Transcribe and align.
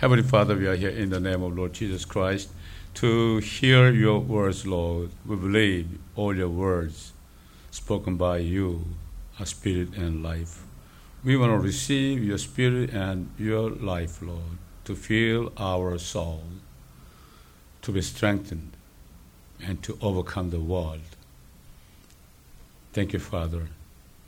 Heavenly 0.00 0.22
Father, 0.22 0.56
we 0.56 0.66
are 0.66 0.76
here 0.76 0.88
in 0.88 1.10
the 1.10 1.20
name 1.20 1.42
of 1.42 1.54
Lord 1.54 1.74
Jesus 1.74 2.06
Christ 2.06 2.48
to 2.94 3.36
hear 3.36 3.90
your 3.90 4.18
words, 4.18 4.66
Lord. 4.66 5.10
We 5.26 5.36
believe 5.36 5.98
all 6.16 6.34
your 6.34 6.48
words 6.48 7.12
spoken 7.70 8.16
by 8.16 8.38
you 8.38 8.86
are 9.38 9.44
spirit 9.44 9.90
and 9.98 10.22
life. 10.22 10.62
We 11.22 11.36
want 11.36 11.52
to 11.52 11.58
receive 11.58 12.24
your 12.24 12.38
spirit 12.38 12.94
and 12.94 13.28
your 13.38 13.68
life, 13.68 14.22
Lord, 14.22 14.56
to 14.84 14.94
fill 14.94 15.52
our 15.58 15.98
soul, 15.98 16.44
to 17.82 17.92
be 17.92 18.00
strengthened, 18.00 18.72
and 19.62 19.82
to 19.82 19.98
overcome 20.00 20.48
the 20.48 20.60
world. 20.60 21.14
Thank 22.94 23.12
you, 23.12 23.18
Father. 23.18 23.68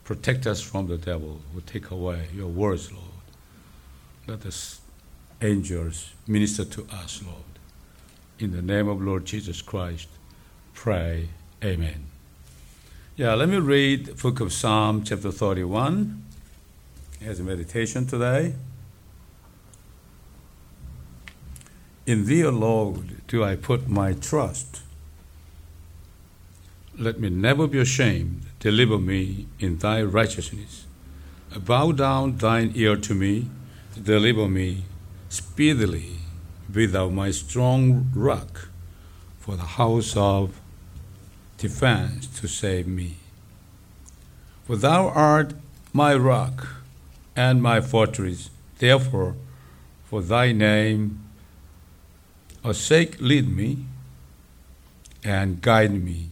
Protect 0.05 0.47
us 0.47 0.61
from 0.61 0.89
the 0.89 0.99
devil 0.99 1.41
who 1.55 1.63
take 1.63 1.91
away 1.91 2.29
your 2.35 2.49
words, 2.49 2.93
Lord. 2.93 3.07
Let 4.27 4.43
the 4.43 4.53
angels 5.43 6.13
minister 6.27 6.65
to 6.65 6.87
us, 6.93 7.23
Lord. 7.25 7.37
In 8.39 8.53
the 8.53 8.63
name 8.63 8.89
of 8.89 9.01
Lord 9.01 9.25
Jesus 9.25 9.63
Christ, 9.63 10.09
pray. 10.75 11.29
Amen. 11.63 12.07
Yeah, 13.17 13.35
let 13.35 13.49
me 13.49 13.59
read 13.59 14.17
book 14.21 14.41
of 14.41 14.53
Psalm 14.53 15.05
chapter 15.05 15.31
31 15.31 16.25
as 17.25 17.41
a 17.41 17.43
meditation 17.43 18.07
today. 18.07 18.55
In 22.07 22.27
thee, 22.27 22.45
O 22.45 22.51
Lord, 22.51 23.27
do 23.29 23.45
I 23.45 23.55
put 23.55 23.89
my 23.89 24.13
trust. 24.13 24.81
Let 26.99 27.21
me 27.21 27.31
never 27.31 27.67
be 27.67 27.79
ashamed. 27.79 28.43
Deliver 28.59 28.99
me 28.99 29.47
in 29.61 29.79
thy 29.79 30.03
righteousness. 30.03 30.85
Bow 31.57 31.93
down 31.93 32.39
thine 32.39 32.73
ear 32.75 32.97
to 32.97 33.15
me. 33.15 33.49
Deliver 34.03 34.49
me 34.49 34.85
speedily. 35.33 36.19
Be 36.71 36.85
thou 36.85 37.09
my 37.09 37.31
strong 37.31 38.11
rock 38.15 38.69
for 39.41 39.57
the 39.57 39.71
house 39.81 40.15
of 40.15 40.61
defense 41.57 42.27
to 42.41 42.47
save 42.47 42.87
me. 42.87 43.17
For 44.65 44.77
thou 44.77 45.09
art 45.09 45.55
my 45.93 46.15
rock 46.15 46.69
and 47.35 47.63
my 47.63 47.81
fortress. 47.81 48.51
Therefore, 48.79 49.35
for 50.05 50.21
thy 50.21 50.53
name, 50.53 51.23
a 52.63 52.75
sake 52.75 53.19
lead 53.19 53.49
me 53.49 53.87
and 55.25 55.63
guide 55.63 55.95
me. 55.95 56.29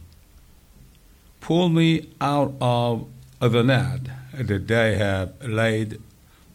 Pull 1.41 1.71
me 1.71 2.11
out 2.21 2.53
of 2.61 3.07
the 3.41 3.63
net 3.63 4.01
that 4.35 4.69
they 4.69 4.97
have 4.97 5.33
laid 5.43 6.01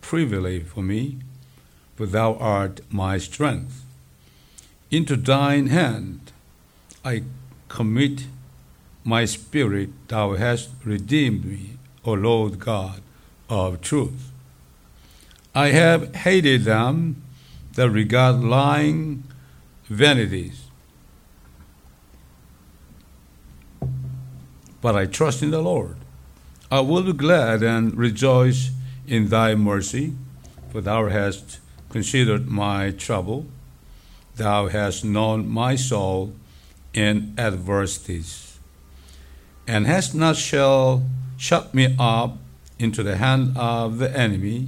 privily 0.02 0.60
for 0.60 0.84
me, 0.84 1.18
for 1.96 2.06
thou 2.06 2.36
art 2.36 2.82
my 2.90 3.18
strength. 3.18 3.84
Into 4.92 5.16
thine 5.16 5.68
hand 5.68 6.32
I 7.04 7.24
commit 7.70 8.28
my 9.04 9.26
spirit, 9.26 9.90
thou 10.08 10.34
hast 10.34 10.70
redeemed 10.84 11.46
me, 11.46 11.78
O 12.04 12.14
Lord 12.14 12.60
God 12.60 13.02
of 13.50 13.82
truth. 13.82 14.32
I 15.54 15.70
have 15.70 16.16
hated 16.16 16.64
them 16.64 17.22
that 17.74 17.90
regard 17.90 18.44
lying 18.44 19.24
vanities. 19.86 20.64
But 24.82 24.96
I 24.96 25.06
trust 25.06 25.42
in 25.44 25.52
the 25.52 25.62
Lord. 25.62 25.98
I 26.72 26.80
will 26.80 27.04
be 27.04 27.14
glad 27.14 27.64
and 27.64 27.96
rejoice 27.96 28.72
in 29.08 29.30
thy 29.30 29.56
mercy, 29.56 30.14
for 30.72 30.82
thou 30.82 31.08
hast 31.10 31.60
considered 31.96 32.46
my 32.46 32.92
trouble. 32.92 33.46
Thou 34.36 34.68
hast 34.68 35.06
known 35.06 35.48
my 35.48 35.78
soul 35.78 36.34
in 36.94 37.34
adversities, 37.38 38.60
and 39.66 39.88
hast 39.88 40.14
not 40.14 40.36
shall 40.36 41.04
shut 41.38 41.74
me 41.74 41.96
up 41.98 42.36
into 42.78 43.02
the 43.02 43.16
hand 43.16 43.58
of 43.58 44.00
the 44.00 44.12
enemy. 44.12 44.68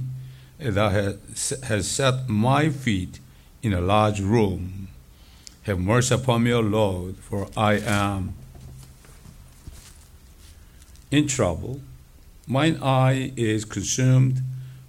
Thou 0.58 0.88
hast 0.88 1.84
set 1.84 2.30
my 2.30 2.70
feet 2.70 3.20
in 3.62 3.74
a 3.74 3.82
large 3.82 4.20
room. 4.20 4.88
Have 5.64 5.78
mercy 5.78 6.14
upon 6.14 6.44
me, 6.44 6.52
O 6.54 6.60
Lord, 6.60 7.16
for 7.16 7.48
I 7.54 7.74
am 7.74 8.32
in 11.10 11.26
trouble. 11.28 11.82
Mine 12.46 12.78
eye 12.82 13.32
is 13.36 13.66
consumed 13.66 14.40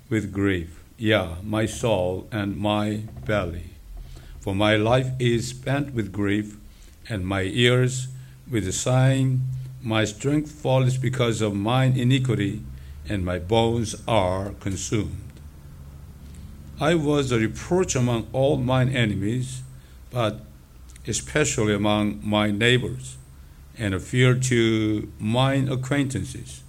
with 0.09 0.31
grief, 0.31 0.78
yeah, 1.00 1.36
my 1.44 1.66
soul 1.66 2.28
and 2.30 2.58
my 2.58 3.04
belly. 3.26 3.70
For 4.42 4.54
my 4.54 4.76
life 4.76 5.12
is 5.18 5.48
spent 5.48 5.94
with 5.94 6.12
grief, 6.12 6.58
and 7.08 7.26
my 7.26 7.44
ears 7.44 8.10
with 8.52 8.72
sighing. 8.74 9.42
My 9.82 10.04
strength 10.04 10.52
falls 10.52 10.98
because 10.98 11.42
of 11.42 11.56
mine 11.56 11.96
iniquity, 11.96 12.64
and 13.08 13.24
my 13.24 13.40
bones 13.40 13.96
are 14.09 14.50
consumed. 14.59 15.32
I 16.82 16.96
was 16.96 17.32
a 17.32 17.40
reproach 17.40 17.96
among 17.96 18.28
all 18.34 18.58
mine 18.58 18.90
enemies, 18.90 19.64
but 20.12 20.42
especially 21.08 21.74
among 21.74 22.20
my 22.22 22.52
neighbors, 22.52 23.18
and 23.78 23.94
a 23.94 24.02
fear 24.02 24.36
to 24.36 25.09
mine 25.18 25.70
acquaintances. 25.70 26.62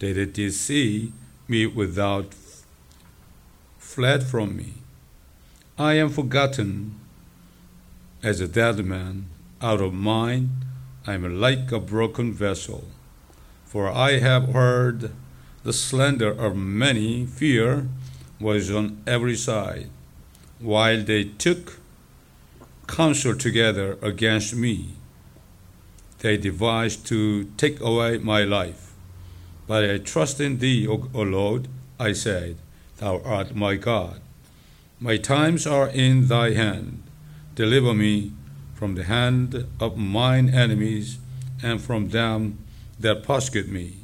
They 0.00 0.12
did 0.12 0.54
see 0.54 1.12
me 1.46 1.66
without 1.66 2.34
fled 3.94 4.22
from 4.22 4.56
me. 4.56 4.72
I 5.76 5.94
am 5.94 6.10
forgotten 6.10 6.94
as 8.22 8.40
a 8.40 8.46
dead 8.46 8.84
man 8.84 9.26
out 9.60 9.80
of 9.80 9.92
mind. 9.92 10.50
I 11.08 11.14
am 11.14 11.40
like 11.40 11.72
a 11.72 11.80
broken 11.80 12.32
vessel. 12.32 12.84
For 13.64 13.90
I 13.90 14.20
have 14.20 14.52
heard 14.52 15.10
the 15.64 15.72
slander 15.72 16.30
of 16.30 16.54
many. 16.56 17.26
Fear 17.26 17.88
was 18.40 18.70
on 18.70 19.02
every 19.08 19.36
side, 19.36 19.90
while 20.60 21.02
they 21.02 21.24
took 21.24 21.80
counsel 22.86 23.34
together 23.34 23.98
against 24.02 24.54
me. 24.54 24.90
They 26.20 26.36
devised 26.36 27.06
to 27.08 27.44
take 27.56 27.80
away 27.80 28.18
my 28.18 28.44
life. 28.44 28.92
But 29.66 29.90
I 29.90 29.98
trust 29.98 30.40
in 30.40 30.58
thee, 30.58 30.86
O, 30.86 31.08
o 31.12 31.22
Lord, 31.22 31.66
I 31.98 32.12
said, 32.12 32.56
Thou 33.00 33.22
art 33.24 33.56
my 33.56 33.76
God. 33.76 34.20
My 35.00 35.16
times 35.16 35.66
are 35.66 35.88
in 35.88 36.28
thy 36.28 36.52
hand. 36.52 37.02
Deliver 37.54 37.94
me 37.94 38.32
from 38.74 38.94
the 38.94 39.04
hand 39.04 39.66
of 39.80 39.96
mine 39.96 40.50
enemies 40.50 41.18
and 41.62 41.80
from 41.80 42.10
them 42.10 42.58
that 42.98 43.22
persecute 43.22 43.68
me. 43.68 43.94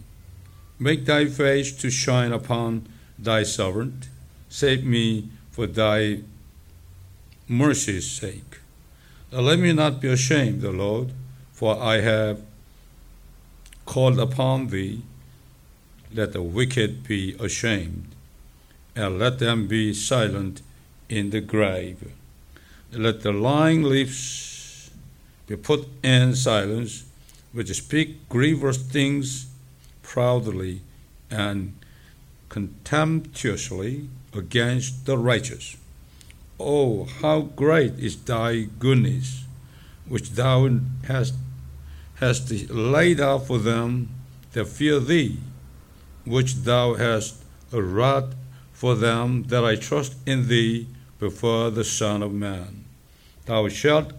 Make 0.79 1.05
thy 1.05 1.27
face 1.27 1.73
to 1.83 1.91
shine 1.91 2.33
upon 2.33 2.89
thy 3.19 3.43
servant. 3.43 4.09
Save 4.49 4.85
me 4.85 5.29
for 5.51 5.67
thy 5.67 6.21
mercy's 7.47 8.11
sake. 8.11 8.61
Let 9.31 9.59
me 9.59 9.75
not 9.75 10.01
be 10.01 10.09
ashamed, 10.09 10.65
O 10.65 10.71
Lord, 10.71 11.13
for 11.53 11.79
I 11.79 12.01
have 12.01 12.41
called 13.85 14.19
upon 14.19 14.69
thee. 14.69 15.03
Let 16.15 16.33
the 16.33 16.41
wicked 16.41 17.07
be 17.07 17.37
ashamed, 17.39 18.16
and 18.97 19.19
let 19.19 19.39
them 19.39 19.69
be 19.69 19.93
silent 19.93 20.63
in 21.09 21.31
the 21.31 21.41
grave. 21.41 22.11
Let 22.91 23.23
the 23.23 23.33
lying 23.33 23.83
lips 23.83 24.91
be 25.47 25.57
put 25.57 25.87
in 26.03 26.35
silence, 26.35 27.05
which 27.53 27.73
speak 27.77 28.29
grievous 28.29 28.79
things 28.79 29.47
proudly 30.03 30.81
and 31.31 31.75
contemptuously 32.49 34.09
against 34.33 35.05
the 35.05 35.19
righteous. 35.19 35.77
Oh, 36.59 37.05
how 37.05 37.41
great 37.41 37.99
is 37.99 38.17
thy 38.17 38.63
goodness, 38.79 39.45
which 40.09 40.31
thou 40.31 40.81
hast, 41.07 41.35
hast 42.15 42.51
laid 42.71 43.21
out 43.21 43.47
for 43.47 43.59
them 43.59 44.09
that 44.53 44.69
fear 44.69 45.01
thee, 45.01 45.37
which 46.25 46.55
thou 46.55 46.95
hast 46.95 47.43
wrought 47.71 48.33
for 48.77 48.95
them 48.95 49.45
that 49.45 49.65
I 49.65 49.75
trust 49.75 50.17
in 50.27 50.49
thee 50.49 50.87
before 51.19 51.71
the 51.71 51.83
Son 51.83 52.23
of 52.23 52.31
Man. 52.31 52.85
Thou 53.47 53.69
shalt 53.69 54.13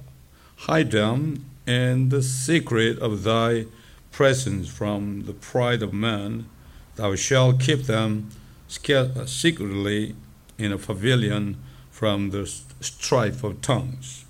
hide 0.66 0.90
them 0.90 1.46
in 1.68 2.10
the 2.10 2.24
secret 2.24 2.98
of 2.98 3.22
thy 3.22 3.68
presence 4.12 4.68
from 4.68 5.26
the 5.28 5.34
pride 5.34 5.84
of 5.84 5.94
man. 5.94 6.50
Thou 6.96 7.14
shalt 7.14 7.60
keep 7.60 7.84
them 7.84 8.32
secretly 8.68 10.16
in 10.58 10.72
a 10.72 10.80
pavilion 10.80 11.58
from 11.92 12.32
the 12.32 12.48
strife 12.82 13.44
of 13.44 13.62
tongues. 13.62 14.26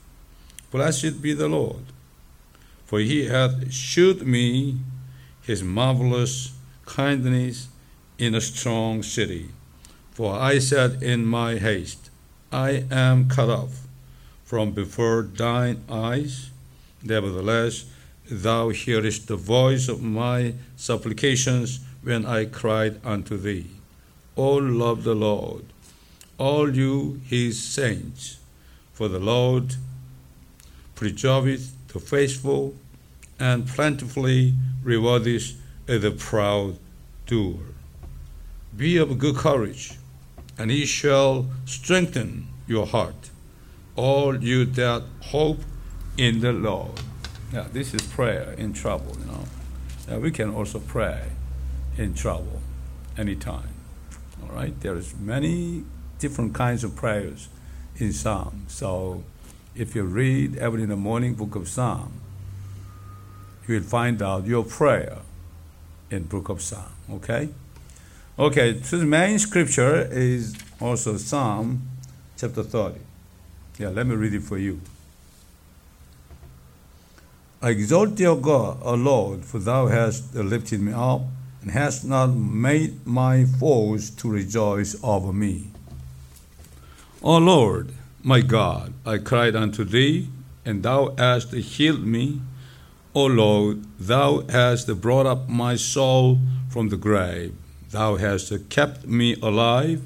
Blessed 0.72 1.22
be 1.22 1.32
the 1.32 1.48
Lord, 1.48 1.86
for 2.86 3.00
he 3.00 3.28
hath 3.28 3.72
shewed 3.72 4.28
me 4.28 4.80
his 5.42 5.64
marvelous 5.64 6.52
kindness 6.86 7.70
in 8.18 8.36
a 8.36 8.42
strong 8.42 9.02
city. 9.02 9.52
For 10.18 10.34
I 10.34 10.58
said 10.58 11.04
in 11.04 11.28
my 11.28 11.58
haste, 11.58 12.10
I 12.52 12.86
am 12.90 13.30
cut 13.30 13.52
off 13.52 13.88
from 14.44 14.72
before 14.72 15.22
thine 15.22 15.84
eyes. 15.88 16.50
Nevertheless, 17.04 17.86
thou 18.28 18.70
hearest 18.70 19.28
the 19.28 19.36
voice 19.36 19.88
of 19.88 20.02
my 20.02 20.56
supplications 20.76 21.82
when 22.02 22.26
I 22.26 22.46
cried 22.46 23.00
unto 23.06 23.38
thee. 23.38 23.68
O 24.36 24.54
love 24.56 25.04
the 25.04 25.14
Lord, 25.14 25.66
all 26.40 26.76
you 26.76 27.22
his 27.28 27.62
saints, 27.62 28.40
for 28.94 29.08
the 29.10 29.20
Lord 29.20 29.76
preserveth 30.96 31.74
the 31.90 32.00
faithful 32.00 32.74
and 33.40 33.68
plentifully 33.68 34.56
rewardeth 34.84 35.58
the 35.86 36.10
proud 36.10 36.80
doer. 37.28 37.68
Be 38.76 38.98
of 38.98 39.20
good 39.20 39.36
courage, 39.36 39.94
and 40.58 40.72
he 40.72 40.86
shall 40.86 41.48
strengthen 41.66 42.48
your 42.68 42.86
heart, 42.86 43.30
all 43.96 44.44
you 44.44 44.66
that 44.66 45.04
hope 45.22 45.60
in 46.18 46.40
the 46.40 46.54
Lord. 46.54 47.00
Now, 47.54 47.68
this 47.72 47.94
is 47.94 48.02
prayer 48.02 48.54
in 48.58 48.74
trouble, 48.74 49.16
you 49.20 49.26
know. 49.26 49.44
Yeah, 50.08 50.18
we 50.18 50.32
can 50.32 50.54
also 50.54 50.80
pray 50.80 51.30
in 51.98 52.14
trouble 52.14 52.62
anytime. 53.18 53.70
All 54.42 54.56
right, 54.56 54.80
there 54.82 54.96
is 54.96 55.16
many 55.16 55.84
different 56.20 56.54
kinds 56.54 56.84
of 56.84 56.96
prayers 56.96 57.50
in 57.98 58.14
Psalm. 58.14 58.66
So 58.68 59.24
if 59.76 59.96
you 59.96 60.04
read 60.04 60.58
every 60.58 60.84
in 60.84 60.90
the 60.90 60.96
morning 60.96 61.36
book 61.36 61.56
of 61.56 61.68
Psalm, 61.68 62.14
you 63.68 63.76
will 63.76 63.84
find 63.84 64.22
out 64.22 64.46
your 64.46 64.64
prayer 64.64 65.20
in 66.10 66.24
book 66.24 66.50
of 66.50 66.62
Psalm. 66.62 66.94
Okay? 67.12 67.50
Okay, 68.40 68.80
so 68.84 69.00
the 69.00 69.06
main 69.06 69.40
scripture 69.40 70.08
is 70.12 70.56
also 70.80 71.18
Psalm 71.18 71.82
chapter 72.38 72.62
30. 72.62 73.00
Yeah, 73.80 73.90
let 73.90 74.06
me 74.06 74.14
read 74.14 74.36
it 74.36 74.44
for 74.44 74.60
you. 74.60 74.80
I 77.64 77.72
exalt 77.72 78.22
O 78.22 78.36
God, 78.36 78.78
O 78.84 78.94
Lord, 78.94 79.44
for 79.44 79.58
thou 79.58 79.88
hast 79.88 80.36
lifted 80.36 80.82
me 80.82 80.94
up 80.94 81.22
and 81.64 81.72
hast 81.72 82.06
not 82.06 82.28
made 82.28 83.08
my 83.08 83.46
foes 83.46 84.12
to 84.12 84.30
rejoice 84.30 84.96
over 85.02 85.34
me. 85.34 85.72
O 87.24 87.40
Lord, 87.40 87.92
my 88.22 88.42
God, 88.42 88.94
I 89.04 89.18
cried 89.18 89.56
unto 89.56 89.84
thee, 89.84 90.30
and 90.64 90.84
thou 90.84 91.16
hast 91.18 91.54
healed 91.56 92.06
me. 92.06 92.42
O 93.16 93.26
Lord, 93.26 93.84
thou 94.00 94.42
hast 94.42 95.02
brought 95.02 95.26
up 95.26 95.50
my 95.50 95.76
soul 95.76 96.38
from 96.70 96.90
the 96.90 96.98
grave. 96.98 97.56
Thou 97.98 98.18
hast 98.18 98.54
kept 98.70 99.08
me 99.08 99.36
alive, 99.42 100.04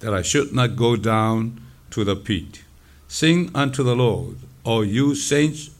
that 0.00 0.12
I 0.12 0.20
should 0.20 0.52
not 0.52 0.74
go 0.74 0.96
down 0.96 1.60
to 1.92 2.02
the 2.02 2.16
pit. 2.16 2.64
Sing 3.06 3.52
unto 3.54 3.84
the 3.84 3.94
Lord, 3.94 4.38
O 4.64 4.82
you 4.82 5.14
saints 5.14 5.70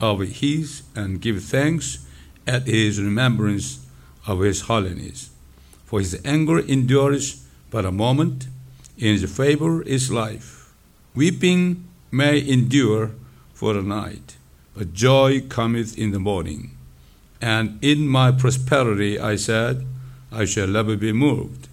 of 0.00 0.18
his, 0.18 0.82
and 0.96 1.20
give 1.20 1.40
thanks 1.44 2.04
at 2.48 2.66
his 2.66 3.00
remembrance 3.00 3.86
of 4.26 4.40
his 4.40 4.62
holiness. 4.62 5.30
For 5.84 6.00
his 6.00 6.20
anger 6.24 6.58
endures 6.58 7.46
but 7.70 7.84
a 7.84 7.92
moment, 7.92 8.48
in 8.98 9.12
his 9.12 9.32
favor 9.32 9.82
is 9.82 10.10
life. 10.10 10.74
Weeping 11.14 11.84
may 12.10 12.44
endure 12.44 13.12
for 13.54 13.78
a 13.78 13.82
night, 13.82 14.34
but 14.74 14.92
joy 14.92 15.42
cometh 15.48 15.96
in 15.96 16.10
the 16.10 16.18
morning. 16.18 16.76
And 17.40 17.78
in 17.84 18.08
my 18.08 18.32
prosperity 18.32 19.16
I 19.16 19.36
said, 19.36 19.86
I 20.32 20.44
shall 20.46 20.66
never 20.66 20.96
be 20.96 21.12
moved. 21.12 21.68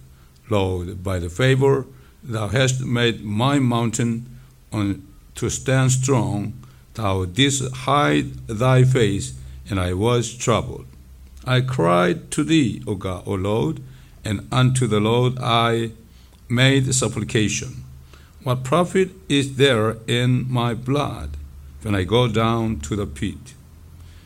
Lord, 0.48 1.02
by 1.02 1.18
the 1.18 1.30
favor 1.30 1.86
thou 2.22 2.48
hast 2.48 2.84
made 2.84 3.24
my 3.24 3.58
mountain 3.58 4.38
on, 4.72 5.06
to 5.36 5.48
stand 5.48 5.92
strong, 5.92 6.52
thou 6.94 7.24
didst 7.24 7.72
hide 7.72 8.34
thy 8.46 8.84
face, 8.84 9.32
and 9.68 9.80
I 9.80 9.94
was 9.94 10.36
troubled. 10.36 10.86
I 11.44 11.62
cried 11.62 12.30
to 12.32 12.44
thee, 12.44 12.82
O 12.86 12.94
God, 12.94 13.22
O 13.26 13.32
Lord, 13.32 13.80
and 14.24 14.46
unto 14.52 14.86
the 14.86 15.00
Lord 15.00 15.38
I 15.38 15.92
made 16.48 16.92
supplication. 16.94 17.84
What 18.42 18.64
profit 18.64 19.10
is 19.28 19.56
there 19.56 19.96
in 20.06 20.50
my 20.50 20.74
blood 20.74 21.30
when 21.82 21.94
I 21.94 22.04
go 22.04 22.28
down 22.28 22.80
to 22.80 22.96
the 22.96 23.06
pit? 23.06 23.54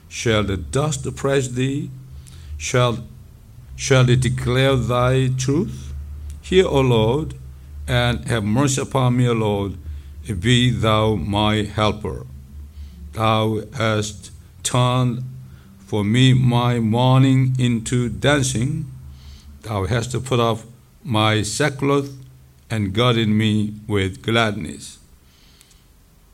Shall 0.09 0.45
the 0.45 0.57
dust 0.57 1.15
praise 1.17 1.55
thee? 1.55 1.91
Shall, 2.57 3.05
shall 3.77 4.09
it 4.09 4.21
declare 4.21 4.77
thy 4.77 5.29
truth? 5.29 5.93
Hear, 6.43 6.67
O 6.67 6.81
Lord, 6.81 7.35
and 7.87 8.27
have 8.27 8.45
mercy 8.45 8.81
upon 8.81 9.17
me, 9.17 9.29
O 9.29 9.33
Lord. 9.33 9.77
Be 10.41 10.71
thou 10.71 11.17
my 11.17 11.63
helper. 11.65 12.27
Thou 13.13 13.61
hast 13.77 14.31
turned 14.63 15.23
for 15.79 16.03
me 16.03 16.35
my 16.35 16.81
mourning 16.81 17.55
into 17.59 18.09
dancing. 18.09 18.91
Thou 19.63 19.85
hast 19.87 20.13
put 20.25 20.41
off 20.41 20.65
my 21.03 21.43
sackcloth 21.43 22.11
and 22.71 22.95
girded 22.95 23.29
me 23.29 23.75
with 23.87 24.23
gladness, 24.23 24.99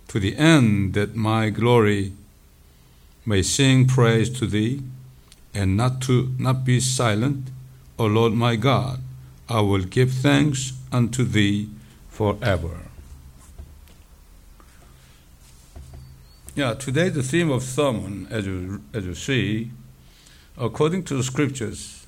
to 0.09 0.21
the 0.21 0.37
end 0.37 0.95
that 0.95 1.17
my 1.17 1.51
glory 1.51 2.13
may 3.27 3.43
sing 3.43 3.87
praise 3.87 4.31
to 4.31 4.47
thee, 4.47 4.83
and 5.55 5.76
not 5.76 6.00
to 6.02 6.35
not 6.38 6.64
be 6.64 6.81
silent, 6.81 7.49
O 7.99 8.06
Lord 8.06 8.32
my 8.32 8.56
God. 8.56 9.00
I 9.49 9.61
will 9.61 9.82
give 9.82 10.12
thanks 10.12 10.73
unto 10.93 11.25
thee 11.25 11.69
forever. 12.08 12.82
Yeah, 16.55 16.75
today 16.75 17.08
the 17.08 17.23
theme 17.23 17.50
of 17.50 17.62
sermon, 17.62 18.29
as 18.31 18.47
you, 18.47 18.82
as 18.93 19.06
you 19.06 19.14
see, 19.14 19.70
according 20.58 21.05
to 21.05 21.17
the 21.17 21.23
scriptures, 21.23 22.06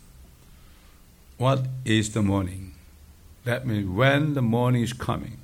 what 1.39 1.67
is 1.85 2.13
the 2.13 2.23
morning? 2.23 2.75
That 3.45 3.67
means 3.67 3.89
when 3.89 4.35
the 4.35 4.43
morning 4.43 4.83
is 4.83 4.93
coming. 4.93 5.39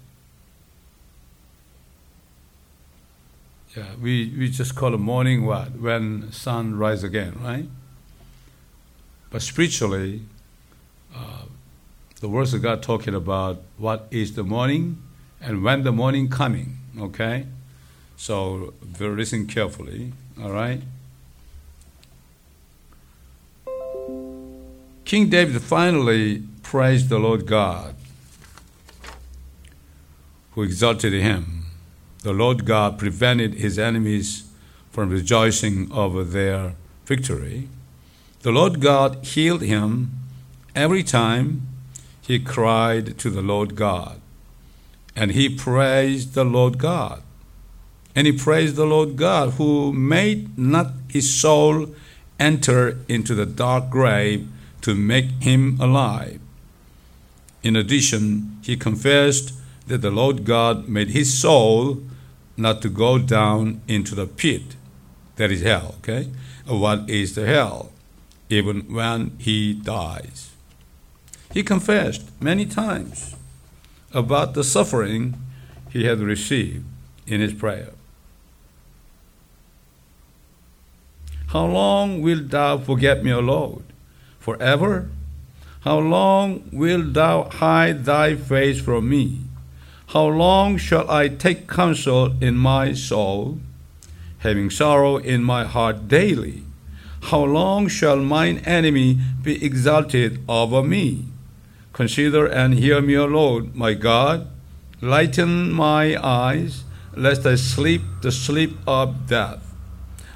Yeah, 3.76 3.94
we, 4.00 4.32
we 4.36 4.50
just 4.50 4.74
call 4.74 4.92
the 4.92 4.98
morning 4.98 5.44
what? 5.44 5.72
When 5.76 6.30
sun 6.32 6.76
rise 6.76 7.02
again, 7.02 7.34
right? 7.42 7.68
But 9.30 9.42
spiritually, 9.42 10.22
uh, 11.14 11.42
the 12.20 12.28
words 12.28 12.54
of 12.54 12.62
God 12.62 12.82
talking 12.82 13.14
about 13.14 13.62
what 13.76 14.08
is 14.10 14.34
the 14.34 14.42
morning 14.42 15.02
and 15.40 15.62
when 15.62 15.82
the 15.82 15.92
morning 15.92 16.28
coming, 16.28 16.78
okay? 16.98 17.46
So 18.16 18.74
listen 18.98 19.46
carefully, 19.46 20.12
all 20.42 20.50
right? 20.50 20.82
King 25.04 25.30
David 25.30 25.62
finally 25.62 26.42
praised 26.62 27.08
the 27.08 27.18
Lord 27.18 27.46
God 27.46 27.94
who 30.52 30.62
exalted 30.62 31.12
him. 31.12 31.66
The 32.24 32.32
Lord 32.32 32.64
God 32.64 32.98
prevented 32.98 33.54
his 33.54 33.78
enemies 33.78 34.50
from 34.90 35.08
rejoicing 35.10 35.90
over 35.92 36.24
their 36.24 36.74
victory. 37.06 37.68
The 38.42 38.52
Lord 38.52 38.80
God 38.80 39.24
healed 39.24 39.62
him 39.62 40.10
every 40.74 41.02
time 41.02 41.62
he 42.22 42.38
cried 42.38 43.18
to 43.18 43.30
the 43.30 43.42
Lord 43.42 43.74
God. 43.74 44.20
And 45.16 45.32
he 45.32 45.48
praised 45.48 46.34
the 46.34 46.44
Lord 46.44 46.78
God. 46.78 47.22
And 48.14 48.26
he 48.26 48.32
praised 48.32 48.76
the 48.76 48.86
Lord 48.86 49.16
God 49.16 49.54
who 49.54 49.92
made 49.92 50.56
not 50.58 50.92
his 51.08 51.40
soul 51.40 51.94
enter 52.38 52.98
into 53.08 53.34
the 53.34 53.46
dark 53.46 53.90
grave 53.90 54.46
to 54.82 54.94
make 54.94 55.30
him 55.42 55.76
alive. 55.80 56.40
In 57.62 57.74
addition, 57.74 58.58
he 58.62 58.76
confessed 58.76 59.52
that 59.88 60.02
the 60.02 60.10
Lord 60.10 60.44
God 60.44 60.88
made 60.88 61.08
his 61.08 61.40
soul 61.40 62.02
not 62.56 62.82
to 62.82 62.88
go 62.88 63.18
down 63.18 63.80
into 63.88 64.14
the 64.14 64.26
pit, 64.26 64.76
that 65.36 65.50
is 65.50 65.62
hell, 65.62 65.96
okay? 65.98 66.28
What 66.66 67.08
is 67.08 67.34
the 67.34 67.46
hell? 67.46 67.92
Even 68.48 68.92
when 68.92 69.36
he 69.38 69.74
dies. 69.74 70.50
He 71.52 71.62
confessed 71.62 72.30
many 72.40 72.66
times 72.66 73.34
about 74.12 74.54
the 74.54 74.64
suffering 74.64 75.34
he 75.90 76.04
had 76.04 76.20
received 76.20 76.84
in 77.26 77.40
his 77.40 77.52
prayer. 77.52 77.90
How 81.48 81.64
long 81.66 82.20
wilt 82.20 82.50
thou 82.50 82.78
forget 82.78 83.24
me, 83.24 83.32
O 83.32 83.40
Lord? 83.40 83.84
Forever? 84.38 85.08
How 85.80 85.98
long 85.98 86.68
wilt 86.72 87.14
thou 87.14 87.44
hide 87.44 88.04
thy 88.04 88.34
face 88.34 88.80
from 88.80 89.08
me? 89.08 89.40
How 90.08 90.26
long 90.26 90.76
shall 90.76 91.10
I 91.10 91.28
take 91.28 91.68
counsel 91.68 92.34
in 92.42 92.56
my 92.56 92.92
soul, 92.92 93.58
having 94.38 94.70
sorrow 94.70 95.16
in 95.16 95.42
my 95.42 95.64
heart 95.64 96.08
daily? 96.08 96.64
How 97.22 97.44
long 97.44 97.88
shall 97.88 98.16
mine 98.16 98.58
enemy 98.64 99.18
be 99.42 99.64
exalted 99.64 100.40
over 100.48 100.82
me? 100.82 101.24
Consider 101.92 102.46
and 102.46 102.74
hear 102.74 103.00
me, 103.02 103.16
O 103.16 103.26
Lord, 103.26 103.74
my 103.74 103.94
God, 103.94 104.48
Lighten 105.00 105.70
my 105.70 106.16
eyes, 106.20 106.82
lest 107.14 107.46
I 107.46 107.54
sleep 107.54 108.02
the 108.20 108.32
sleep 108.32 108.76
of 108.84 109.28
death. 109.28 109.62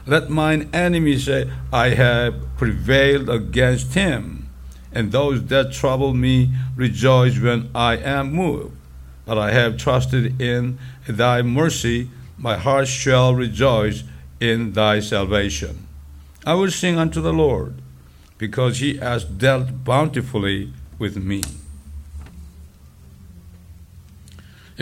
Let 0.07 0.31
mine 0.31 0.71
enemy 0.73 1.19
say, 1.19 1.51
I 1.73 1.89
have 1.89 2.35
prevailed 2.57 3.29
against 3.29 3.95
him. 3.95 4.49
And 4.93 5.11
those 5.11 5.45
that 5.47 5.73
trouble 5.73 6.15
me 6.15 6.53
rejoice 6.77 7.41
when 7.41 7.71
I 7.75 7.97
am 7.97 8.35
moved. 8.35 8.77
But 9.25 9.37
I 9.37 9.51
have 9.51 9.79
trusted 9.79 10.41
in 10.41 10.79
thy 11.09 11.43
mercy, 11.43 12.11
my 12.39 12.57
heart 12.57 12.87
shall 12.87 13.35
rejoice 13.35 14.05
in 14.39 14.75
thy 14.75 15.01
salvation. 15.01 15.82
I 16.45 16.55
will 16.55 16.71
sing 16.71 16.99
unto 16.99 17.21
the 17.21 17.33
Lord, 17.33 17.75
because 18.37 18.79
he 18.79 18.97
has 18.97 19.25
dealt 19.25 19.85
bountifully 19.85 20.73
with 20.99 21.17
me. 21.17 21.43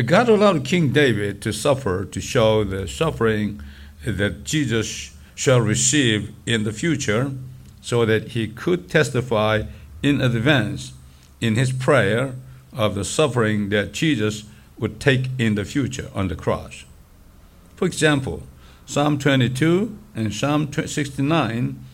God 0.06 0.30
allowed 0.30 0.64
King 0.64 0.92
David 0.92 1.42
to 1.42 1.52
suffer 1.52 2.06
to 2.06 2.20
show 2.20 2.64
the 2.64 2.88
suffering 2.88 3.60
that 4.06 4.44
Jesus 4.44 5.14
shall 5.34 5.60
receive 5.60 6.32
in 6.46 6.64
the 6.64 6.72
future 6.72 7.32
so 7.82 8.06
that 8.06 8.28
he 8.28 8.48
could 8.48 8.88
testify 8.88 9.64
in 10.02 10.20
advance 10.22 10.92
in 11.40 11.56
his 11.56 11.72
prayer 11.72 12.34
of 12.72 12.94
the 12.94 13.04
suffering 13.04 13.68
that 13.70 13.92
Jesus 13.92 14.44
would 14.78 15.00
take 15.00 15.26
in 15.38 15.54
the 15.54 15.64
future 15.64 16.08
on 16.14 16.28
the 16.28 16.36
cross. 16.36 16.84
For 17.76 17.84
example, 17.84 18.44
Psalm 18.90 19.20
22 19.20 19.96
and 20.16 20.34
Psalm 20.34 20.72
69 20.72 21.84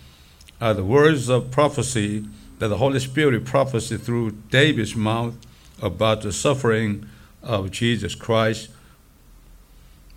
are 0.62 0.72
the 0.72 0.82
words 0.82 1.28
of 1.28 1.50
prophecy 1.50 2.24
that 2.58 2.68
the 2.68 2.78
Holy 2.78 3.00
Spirit 3.00 3.44
prophesied 3.44 4.00
through 4.00 4.30
David's 4.50 4.96
mouth 4.96 5.36
about 5.82 6.22
the 6.22 6.32
suffering 6.32 7.06
of 7.42 7.70
Jesus 7.70 8.14
Christ 8.14 8.70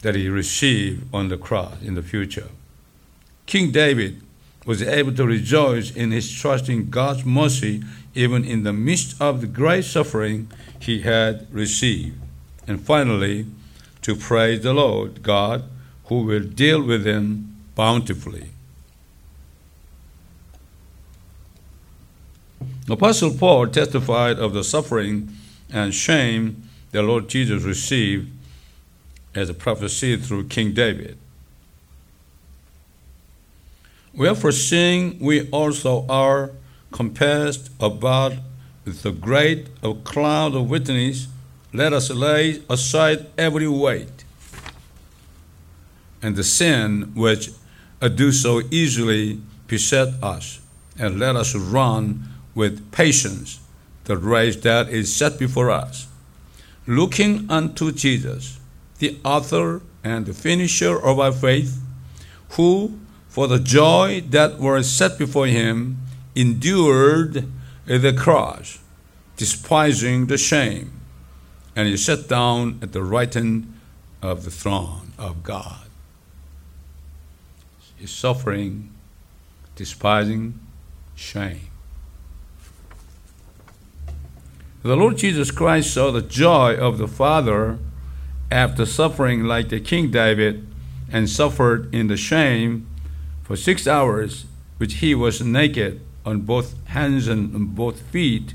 that 0.03 0.15
he 0.15 0.29
received 0.29 1.03
on 1.13 1.27
the 1.27 1.35
cross 1.35 1.81
in 1.81 1.95
the 1.95 2.01
future. 2.01 2.47
King 3.45 3.71
David 3.71 4.21
was 4.65 4.81
able 4.81 5.13
to 5.15 5.25
rejoice 5.25 5.91
in 5.91 6.11
his 6.11 6.31
trust 6.31 6.69
in 6.69 6.89
God's 6.89 7.25
mercy 7.25 7.83
even 8.15 8.45
in 8.45 8.63
the 8.63 8.71
midst 8.71 9.21
of 9.21 9.41
the 9.41 9.47
great 9.47 9.83
suffering 9.83 10.49
he 10.79 11.01
had 11.01 11.45
received. 11.53 12.17
And 12.67 12.79
finally, 12.79 13.47
to 14.01 14.15
praise 14.15 14.63
the 14.63 14.73
Lord 14.73 15.23
God 15.23 15.65
who 16.09 16.23
will 16.23 16.43
deal 16.43 16.81
with 16.81 17.05
him 17.05 17.55
bountifully. 17.75 18.49
Apostle 22.89 23.31
Paul 23.35 23.67
testified 23.67 24.39
of 24.39 24.53
the 24.53 24.63
suffering 24.63 25.29
and 25.71 25.93
shame 25.93 26.63
the 26.91 27.03
Lord 27.03 27.29
Jesus 27.29 27.61
received 27.61 28.31
as 29.35 29.51
a 29.51 29.53
prophecy 29.53 30.17
through 30.17 30.47
King 30.47 30.73
David. 30.73 31.15
Wherefore, 34.11 34.51
seeing 34.51 35.19
we 35.19 35.47
also 35.51 36.07
are 36.09 36.49
compassed 36.91 37.69
about 37.79 38.33
with 38.83 39.05
a 39.05 39.11
great 39.11 39.67
cloud 40.03 40.55
of 40.55 40.71
witnesses, 40.71 41.27
let 41.71 41.93
us 41.93 42.09
lay 42.09 42.63
aside 42.67 43.27
every 43.37 43.67
weight 43.67 44.23
and 46.21 46.35
the 46.35 46.43
sin 46.43 47.11
which 47.15 47.51
uh, 48.01 48.07
do 48.07 48.31
so 48.31 48.61
easily 48.71 49.39
beset 49.67 50.09
us, 50.23 50.59
and 50.97 51.19
let 51.19 51.35
us 51.35 51.55
run 51.55 52.23
with 52.55 52.91
patience 52.91 53.59
the 54.05 54.17
race 54.17 54.55
that 54.57 54.89
is 54.89 55.15
set 55.15 55.37
before 55.37 55.69
us, 55.69 56.07
looking 56.87 57.49
unto 57.49 57.91
Jesus, 57.91 58.59
the 58.97 59.17
author 59.23 59.81
and 60.03 60.25
the 60.25 60.33
finisher 60.33 60.99
of 60.99 61.19
our 61.19 61.31
faith, 61.31 61.79
who, 62.51 62.97
for 63.27 63.47
the 63.47 63.59
joy 63.59 64.23
that 64.29 64.57
was 64.57 64.89
set 64.89 65.17
before 65.19 65.45
him, 65.45 65.97
endured 66.35 67.37
uh, 67.37 67.97
the 67.97 68.13
cross, 68.13 68.79
despising 69.37 70.25
the 70.25 70.37
shame, 70.37 70.91
and 71.75 71.87
he 71.87 71.95
sat 71.95 72.27
down 72.27 72.79
at 72.81 72.91
the 72.91 73.03
right 73.03 73.33
hand 73.33 73.71
of 74.21 74.43
the 74.43 74.51
throne 74.51 75.13
of 75.17 75.43
God. 75.43 75.88
He's 77.99 78.11
suffering, 78.11 78.93
despising 79.75 80.57
shame. 81.15 81.67
The 84.83 84.95
Lord 84.95 85.17
Jesus 85.17 85.51
Christ 85.51 85.93
saw 85.93 86.09
the 86.09 86.21
joy 86.21 86.77
of 86.77 86.97
the 86.97 87.09
Father 87.09 87.77
after 88.49 88.85
suffering 88.85 89.43
like 89.43 89.67
the 89.67 89.81
King 89.81 90.11
David 90.11 90.65
and 91.11 91.29
suffered 91.29 91.93
in 91.93 92.07
the 92.07 92.15
shame 92.15 92.87
for 93.43 93.57
six 93.57 93.85
hours, 93.85 94.45
which 94.77 94.95
he 94.95 95.13
was 95.13 95.41
naked 95.41 95.99
on 96.25 96.41
both 96.41 96.75
hands 96.87 97.27
and 97.27 97.53
on 97.53 97.65
both 97.65 97.99
feet, 97.99 98.53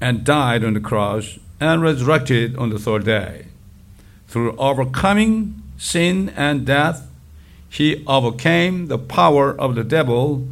and 0.00 0.24
died 0.24 0.64
on 0.64 0.74
the 0.74 0.80
cross 0.80 1.38
and 1.60 1.80
resurrected 1.80 2.56
on 2.56 2.70
the 2.70 2.78
third 2.78 3.04
day. 3.04 3.46
Through 4.26 4.56
overcoming 4.56 5.62
sin 5.76 6.30
and 6.30 6.66
death, 6.66 7.09
he 7.70 8.04
overcame 8.06 8.88
the 8.88 8.98
power 8.98 9.58
of 9.58 9.76
the 9.76 9.84
devil 9.84 10.48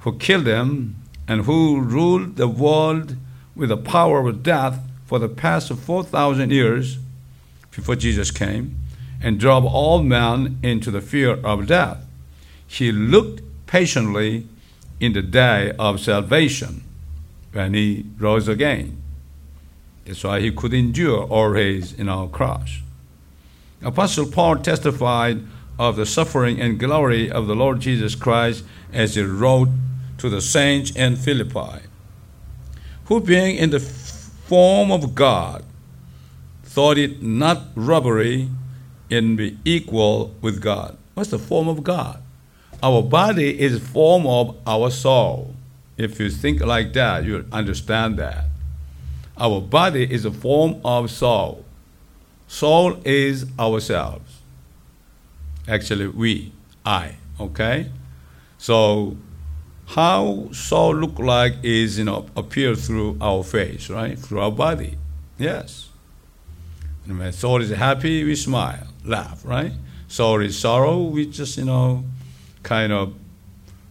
who 0.00 0.18
killed 0.18 0.46
him 0.46 0.96
and 1.26 1.46
who 1.46 1.80
ruled 1.80 2.36
the 2.36 2.46
world 2.46 3.16
with 3.56 3.70
the 3.70 3.76
power 3.76 4.28
of 4.28 4.42
death 4.42 4.78
for 5.06 5.18
the 5.18 5.28
past 5.28 5.72
4,000 5.72 6.52
years 6.52 6.98
before 7.70 7.96
Jesus 7.96 8.30
came 8.30 8.78
and 9.22 9.40
drove 9.40 9.64
all 9.64 10.02
men 10.02 10.58
into 10.62 10.90
the 10.90 11.00
fear 11.00 11.38
of 11.42 11.66
death. 11.66 12.04
He 12.66 12.92
looked 12.92 13.40
patiently 13.66 14.46
in 15.00 15.14
the 15.14 15.22
day 15.22 15.72
of 15.78 16.00
salvation 16.00 16.84
when 17.52 17.72
he 17.72 18.04
rose 18.18 18.46
again. 18.46 19.00
That's 20.04 20.22
why 20.22 20.40
he 20.40 20.52
could 20.52 20.74
endure 20.74 21.24
all 21.24 21.54
his 21.54 21.98
you 21.98 22.04
know, 22.04 22.28
cross. 22.28 22.80
Apostle 23.82 24.26
Paul 24.26 24.56
testified 24.56 25.40
of 25.78 25.96
the 25.96 26.06
suffering 26.06 26.60
and 26.60 26.78
glory 26.78 27.30
of 27.30 27.46
the 27.46 27.54
Lord 27.54 27.80
Jesus 27.80 28.14
Christ 28.14 28.64
as 28.92 29.14
he 29.14 29.22
wrote 29.22 29.68
to 30.18 30.28
the 30.28 30.40
saints 30.40 30.90
in 30.96 31.16
Philippi 31.16 31.88
who 33.08 33.20
being 33.20 33.56
in 33.56 33.70
the 33.70 33.80
form 33.80 34.92
of 34.92 35.14
God 35.14 35.64
thought 36.62 36.98
it 36.98 37.22
not 37.22 37.62
robbery 37.74 38.50
in 39.08 39.34
be 39.34 39.58
equal 39.64 40.34
with 40.42 40.60
God. 40.60 40.96
What's 41.14 41.30
the 41.30 41.38
form 41.38 41.68
of 41.68 41.82
God? 41.82 42.22
Our 42.82 43.02
body 43.02 43.58
is 43.58 43.80
form 43.80 44.26
of 44.26 44.56
our 44.66 44.90
soul. 44.90 45.54
If 45.96 46.20
you 46.20 46.30
think 46.30 46.60
like 46.60 46.92
that, 46.92 47.24
you 47.24 47.46
understand 47.50 48.18
that. 48.18 48.44
Our 49.38 49.60
body 49.60 50.12
is 50.12 50.26
a 50.26 50.30
form 50.30 50.80
of 50.84 51.10
soul. 51.10 51.64
Soul 52.46 53.00
is 53.04 53.46
ourselves. 53.58 54.37
Actually, 55.68 56.08
we, 56.08 56.52
I, 56.84 57.16
okay? 57.38 57.90
So 58.56 59.16
how 59.88 60.48
soul 60.52 60.94
look 60.96 61.18
like 61.18 61.54
is 61.62 61.98
you 61.98 62.04
know 62.04 62.26
appear 62.36 62.74
through 62.74 63.16
our 63.20 63.44
face, 63.44 63.88
right? 63.90 64.18
Through 64.18 64.40
our 64.40 64.50
body. 64.50 64.96
Yes. 65.38 65.90
And 67.06 67.18
when 67.18 67.32
soul 67.32 67.62
is 67.62 67.70
happy, 67.70 68.24
we 68.24 68.34
smile, 68.34 68.86
laugh, 69.04 69.44
right? 69.44 69.72
Soul 70.08 70.40
is 70.40 70.58
sorrow, 70.58 71.02
we 71.02 71.26
just 71.26 71.56
you 71.56 71.64
know 71.64 72.04
kind 72.62 72.92
of 72.92 73.14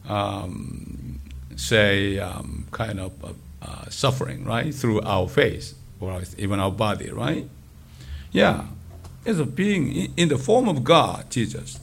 um, 0.07 1.19
say 1.55 2.19
um, 2.19 2.67
kind 2.72 3.00
of 3.00 3.24
uh, 3.24 3.34
uh, 3.62 3.89
suffering, 3.89 4.46
right? 4.46 4.74
Through 4.74 5.01
our 5.01 5.27
face 5.27 5.75
or 6.00 6.22
even 6.38 6.60
our 6.60 6.72
body, 6.72 7.10
right? 7.12 7.48
Yeah, 8.31 8.65
it's 9.27 9.39
a 9.39 9.46
being 9.46 10.13
in 10.17 10.29
the 10.29 10.38
form 10.38 10.67
of 10.67 10.84
God, 10.84 11.29
Jesus. 11.29 11.79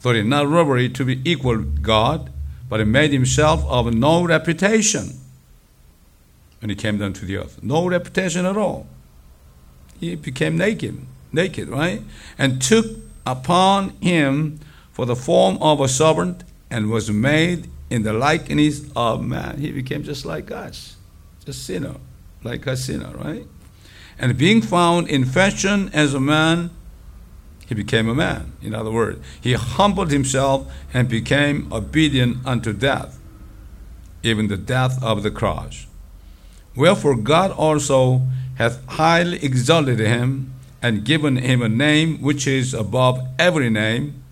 Thought 0.00 0.16
it 0.16 0.24
not 0.24 0.48
robbery 0.48 0.88
to 0.90 1.04
be 1.04 1.20
equal 1.30 1.58
with 1.58 1.82
God 1.82 2.30
but 2.68 2.80
he 2.80 2.84
made 2.84 3.12
himself 3.12 3.64
of 3.66 3.92
no 3.94 4.24
reputation 4.24 5.18
when 6.60 6.70
he 6.70 6.76
came 6.76 6.98
down 6.98 7.12
to 7.14 7.24
the 7.24 7.38
earth. 7.38 7.62
No 7.62 7.88
reputation 7.88 8.44
at 8.44 8.56
all. 8.56 8.86
He 9.98 10.14
became 10.14 10.56
naked, 10.56 11.00
naked, 11.32 11.68
right? 11.68 12.02
And 12.36 12.60
took 12.60 12.86
upon 13.26 13.90
him 14.00 14.60
for 14.92 15.06
the 15.06 15.16
form 15.16 15.56
of 15.62 15.80
a 15.80 15.88
servant 15.88 16.44
and 16.70 16.90
was 16.90 17.10
made 17.10 17.70
in 17.90 18.02
the 18.02 18.12
likeness 18.12 18.84
of 18.94 19.24
man. 19.24 19.58
He 19.58 19.72
became 19.72 20.02
just 20.02 20.26
like 20.26 20.50
us, 20.50 20.96
just 21.44 21.64
sinner, 21.64 21.94
like 22.42 22.66
a 22.66 22.76
sinner, 22.76 23.16
right? 23.16 23.46
And 24.18 24.36
being 24.36 24.62
found 24.62 25.08
in 25.08 25.24
fashion 25.24 25.90
as 25.92 26.14
a 26.14 26.20
man, 26.20 26.70
he 27.66 27.74
became 27.74 28.08
a 28.08 28.14
man. 28.14 28.52
In 28.62 28.74
other 28.74 28.90
words, 28.90 29.24
he 29.40 29.52
humbled 29.52 30.10
himself 30.10 30.72
and 30.92 31.08
became 31.08 31.72
obedient 31.72 32.44
unto 32.46 32.72
death, 32.72 33.18
even 34.22 34.48
the 34.48 34.56
death 34.56 35.02
of 35.02 35.22
the 35.22 35.30
cross. 35.30 35.86
Wherefore 36.74 37.16
God 37.16 37.50
also 37.50 38.22
hath 38.56 38.84
highly 38.86 39.44
exalted 39.44 39.98
him 39.98 40.54
and 40.80 41.04
given 41.04 41.36
him 41.36 41.60
a 41.60 41.68
name 41.68 42.22
which 42.22 42.46
is 42.46 42.72
above 42.72 43.20
every 43.38 43.70
name, 43.70 44.22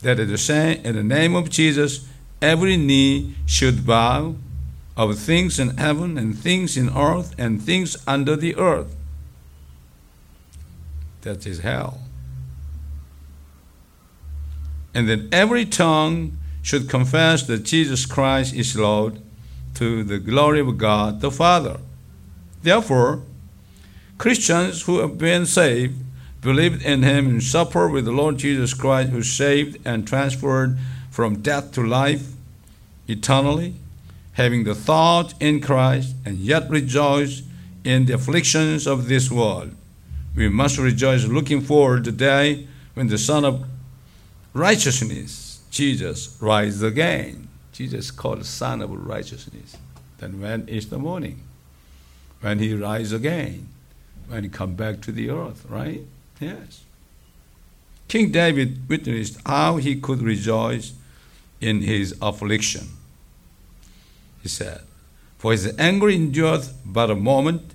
that 0.00 0.18
at 0.18 0.28
the, 0.28 0.38
same, 0.38 0.80
in 0.84 0.96
the 0.96 1.02
name 1.02 1.36
of 1.36 1.50
Jesus 1.50 2.08
every 2.40 2.76
knee 2.76 3.34
should 3.46 3.86
bow 3.86 4.34
of 4.96 5.18
things 5.18 5.58
in 5.58 5.76
heaven 5.76 6.16
and 6.16 6.38
things 6.38 6.76
in 6.76 6.88
earth 6.96 7.34
and 7.38 7.62
things 7.62 7.96
under 8.06 8.36
the 8.36 8.56
earth. 8.56 8.96
That 11.22 11.46
is 11.46 11.60
hell. 11.60 12.00
And 14.94 15.08
that 15.08 15.32
every 15.32 15.64
tongue 15.64 16.36
should 16.62 16.88
confess 16.88 17.42
that 17.44 17.64
Jesus 17.64 18.06
Christ 18.06 18.54
is 18.54 18.76
Lord 18.76 19.20
to 19.74 20.02
the 20.04 20.18
glory 20.18 20.60
of 20.60 20.76
God 20.78 21.20
the 21.20 21.30
Father. 21.30 21.78
Therefore, 22.62 23.22
Christians 24.18 24.82
who 24.82 24.98
have 24.98 25.16
been 25.16 25.46
saved, 25.46 25.96
believed 26.42 26.82
in 26.82 27.02
Him, 27.02 27.26
and 27.26 27.42
suffered 27.42 27.90
with 27.90 28.04
the 28.04 28.12
Lord 28.12 28.38
Jesus 28.38 28.74
Christ, 28.74 29.10
who 29.10 29.22
saved 29.22 29.78
and 29.86 30.06
transferred 30.06 30.78
from 31.10 31.40
death 31.40 31.72
to 31.72 31.86
life 31.86 32.32
eternally, 33.08 33.74
having 34.32 34.64
the 34.64 34.74
thought 34.74 35.34
in 35.40 35.60
Christ, 35.60 36.14
and 36.24 36.38
yet 36.38 36.68
rejoice 36.68 37.42
in 37.84 38.06
the 38.06 38.14
afflictions 38.14 38.86
of 38.86 39.08
this 39.08 39.30
world. 39.30 39.74
We 40.34 40.48
must 40.48 40.78
rejoice 40.78 41.24
looking 41.24 41.60
forward 41.60 42.04
to 42.04 42.12
the 42.12 42.16
day 42.16 42.66
when 42.94 43.08
the 43.08 43.18
Son 43.18 43.44
of 43.44 43.64
Righteousness, 44.52 45.60
Jesus, 45.70 46.36
rises 46.40 46.82
again. 46.82 47.48
Jesus 47.72 48.10
called 48.10 48.44
Son 48.44 48.82
of 48.82 48.90
Righteousness. 48.90 49.76
Then 50.18 50.40
when 50.40 50.68
is 50.68 50.90
the 50.90 50.98
morning? 50.98 51.40
When 52.40 52.58
he 52.58 52.74
rises 52.74 53.12
again, 53.12 53.68
when 54.28 54.44
he 54.44 54.48
come 54.48 54.74
back 54.74 55.00
to 55.02 55.12
the 55.12 55.30
earth, 55.30 55.64
right? 55.68 56.02
Yes. 56.40 56.82
King 58.08 58.32
David 58.32 58.88
witnessed 58.88 59.38
how 59.46 59.76
he 59.76 60.00
could 60.00 60.20
rejoice 60.20 60.92
in 61.60 61.82
his 61.82 62.16
affliction. 62.20 62.88
He 64.42 64.48
said, 64.48 64.82
For 65.38 65.52
his 65.52 65.78
anger 65.78 66.08
endureth 66.08 66.74
but 66.84 67.10
a 67.10 67.14
moment, 67.14 67.74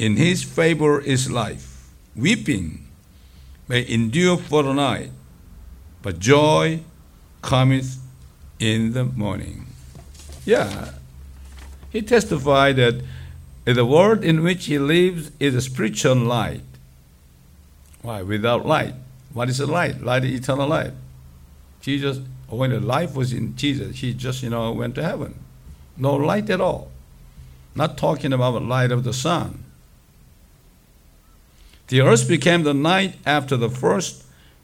in 0.00 0.16
his 0.16 0.42
favor 0.42 0.98
is 0.98 1.30
life. 1.30 1.90
Weeping 2.16 2.88
may 3.68 3.86
endure 3.86 4.38
for 4.38 4.64
a 4.64 4.72
night, 4.72 5.10
but 6.00 6.18
joy 6.18 6.80
cometh 7.42 7.98
in 8.58 8.94
the 8.94 9.04
morning. 9.04 9.66
Yeah, 10.46 10.92
he 11.90 12.00
testified 12.00 12.76
that 12.76 13.02
the 13.66 13.84
world 13.84 14.24
in 14.24 14.42
which 14.42 14.64
he 14.64 14.78
lives 14.78 15.32
is 15.38 15.54
a 15.54 15.60
spiritual 15.60 16.16
light. 16.16 16.62
Why? 18.00 18.22
Without 18.22 18.64
light. 18.64 18.94
What 19.34 19.50
is 19.50 19.60
a 19.60 19.66
light? 19.66 20.00
Light 20.00 20.24
is 20.24 20.40
eternal 20.40 20.66
life. 20.66 20.94
Jesus, 21.82 22.20
when 22.48 22.70
the 22.70 22.80
life 22.80 23.14
was 23.14 23.34
in 23.34 23.54
Jesus, 23.54 23.98
he 23.98 24.14
just, 24.14 24.42
you 24.42 24.48
know, 24.48 24.72
went 24.72 24.94
to 24.94 25.02
heaven. 25.02 25.34
No 25.98 26.14
light 26.14 26.48
at 26.48 26.62
all. 26.62 26.90
Not 27.74 27.98
talking 27.98 28.32
about 28.32 28.52
the 28.52 28.60
light 28.60 28.92
of 28.92 29.04
the 29.04 29.12
sun. 29.12 29.64
The 31.90 32.02
earth 32.02 32.28
became 32.28 32.62
the 32.62 32.72
night 32.72 33.16
after 33.26 33.56
the 33.56 33.68
first 33.68 34.22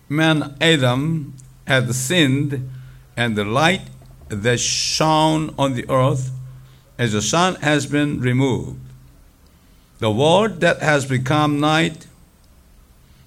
man 0.09 0.57
Adam 0.61 1.35
had 1.67 1.93
sinned, 1.93 2.71
and 3.17 3.35
the 3.35 3.45
light 3.45 3.83
that 4.29 4.61
shone 4.61 5.53
on 5.59 5.75
the 5.75 5.91
earth 5.91 6.31
as 6.97 7.13
the 7.13 7.21
sun 7.21 7.57
has 7.57 7.87
been 7.87 8.21
removed. 8.21 8.79
The 9.99 10.11
world 10.13 10.61
that 10.61 10.81
has 10.81 11.05
become 11.05 11.59
night 11.59 12.07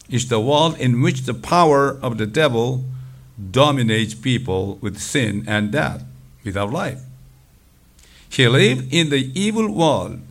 is 0.09 0.29
the 0.29 0.39
world 0.39 0.79
in 0.79 1.01
which 1.01 1.23
the 1.23 1.33
power 1.33 1.99
of 2.01 2.17
the 2.17 2.25
devil 2.25 2.85
dominates 3.51 4.13
people 4.13 4.77
with 4.79 4.97
sin 4.97 5.43
and 5.45 5.73
death 5.73 6.05
without 6.45 6.71
life. 6.71 7.01
He 8.29 8.47
lived 8.47 8.93
in 8.93 9.09
the 9.09 9.29
evil 9.37 9.69
world, 9.69 10.21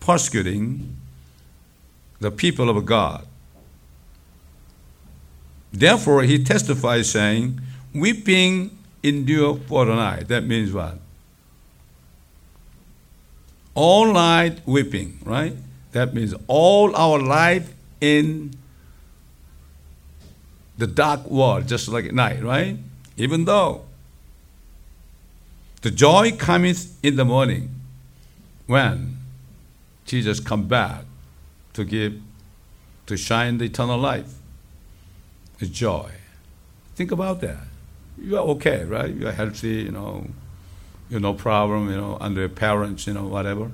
persecuting 0.00 0.96
the 2.24 2.30
people 2.30 2.70
of 2.70 2.86
God. 2.86 3.26
Therefore, 5.70 6.22
he 6.22 6.42
testifies, 6.42 7.10
saying, 7.10 7.60
Weeping 7.94 8.76
endure 9.02 9.56
for 9.56 9.82
a 9.82 9.94
night. 9.94 10.28
That 10.28 10.44
means 10.44 10.72
what? 10.72 10.98
All 13.74 14.10
night 14.10 14.66
weeping, 14.66 15.18
right? 15.24 15.54
That 15.92 16.14
means 16.14 16.34
all 16.46 16.96
our 16.96 17.18
life 17.18 17.74
in 18.00 18.54
the 20.78 20.86
dark 20.86 21.26
world, 21.26 21.68
just 21.68 21.88
like 21.88 22.06
at 22.06 22.14
night, 22.14 22.42
right? 22.42 22.78
Even 23.18 23.44
though 23.44 23.84
the 25.82 25.90
joy 25.90 26.32
cometh 26.32 26.98
in 27.04 27.16
the 27.16 27.24
morning 27.26 27.68
when 28.66 29.18
Jesus 30.06 30.40
come 30.40 30.66
back 30.66 31.04
to 31.74 31.84
give, 31.84 32.20
to 33.06 33.16
shine 33.16 33.58
the 33.58 33.66
eternal 33.66 33.98
life 33.98 34.32
is 35.60 35.68
joy. 35.68 36.10
Think 36.94 37.10
about 37.10 37.40
that. 37.40 37.58
You 38.16 38.36
are 38.36 38.44
okay, 38.54 38.84
right? 38.84 39.12
You 39.12 39.28
are 39.28 39.32
healthy, 39.32 39.82
you 39.82 39.90
know, 39.90 40.26
you 41.10 41.20
no 41.20 41.34
problem, 41.34 41.90
you 41.90 41.96
know, 41.96 42.16
under 42.20 42.40
your 42.40 42.48
parents, 42.48 43.06
you 43.06 43.12
know, 43.12 43.26
whatever. 43.26 43.70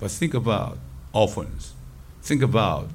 But 0.00 0.10
think 0.10 0.34
about 0.34 0.78
orphans. 1.12 1.74
Think 2.22 2.42
about 2.42 2.88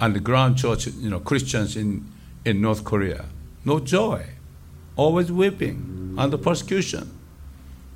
underground 0.00 0.56
church, 0.56 0.86
you 0.86 1.10
know, 1.10 1.20
Christians 1.20 1.76
in, 1.76 2.10
in 2.44 2.60
North 2.60 2.84
Korea. 2.84 3.26
No 3.64 3.78
joy. 3.78 4.24
Always 4.96 5.30
weeping 5.30 6.14
under 6.18 6.38
persecution. 6.38 7.10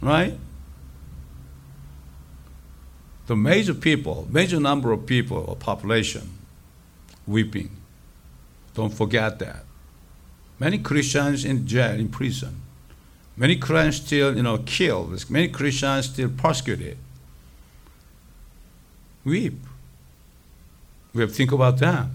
Right? 0.01 0.39
The 3.27 3.37
major 3.37 3.75
people, 3.75 4.29
major 4.31 4.61
number 4.61 4.93
of 4.93 5.07
people 5.07 5.45
or 5.49 5.57
population 5.57 6.39
weeping 7.27 7.71
don't 8.75 8.93
forget 8.93 9.39
that. 9.39 9.65
Many 10.59 10.79
Christians 10.79 11.45
in 11.45 11.67
jail, 11.67 11.99
in 11.99 12.09
prison. 12.09 12.61
Many 13.37 13.57
Christians 13.57 14.07
still, 14.07 14.37
you 14.37 14.43
know, 14.43 14.59
killed. 14.59 15.31
Many 15.31 15.49
Christians 15.49 16.07
still 16.07 16.31
persecuted. 16.37 16.97
Weep. 19.25 19.55
We 21.13 21.23
have 21.23 21.31
to 21.31 21.37
think 21.37 21.53
about 21.53 21.79
that. 21.79 22.07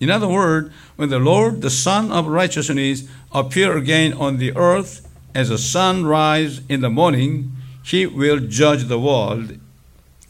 In 0.00 0.10
other 0.10 0.28
words, 0.28 0.70
when 0.96 1.08
the 1.08 1.18
Lord, 1.18 1.62
the 1.62 1.70
Son 1.70 2.10
of 2.10 2.26
Righteousness, 2.26 3.08
appear 3.32 3.76
again 3.76 4.12
on 4.12 4.38
the 4.38 4.56
earth 4.56 5.06
as 5.34 5.48
the 5.48 5.58
sun 5.58 6.04
rise 6.04 6.60
in 6.68 6.80
the 6.80 6.90
morning, 6.90 7.52
he 7.84 8.06
will 8.06 8.40
judge 8.40 8.84
the 8.84 8.98
world 8.98 9.58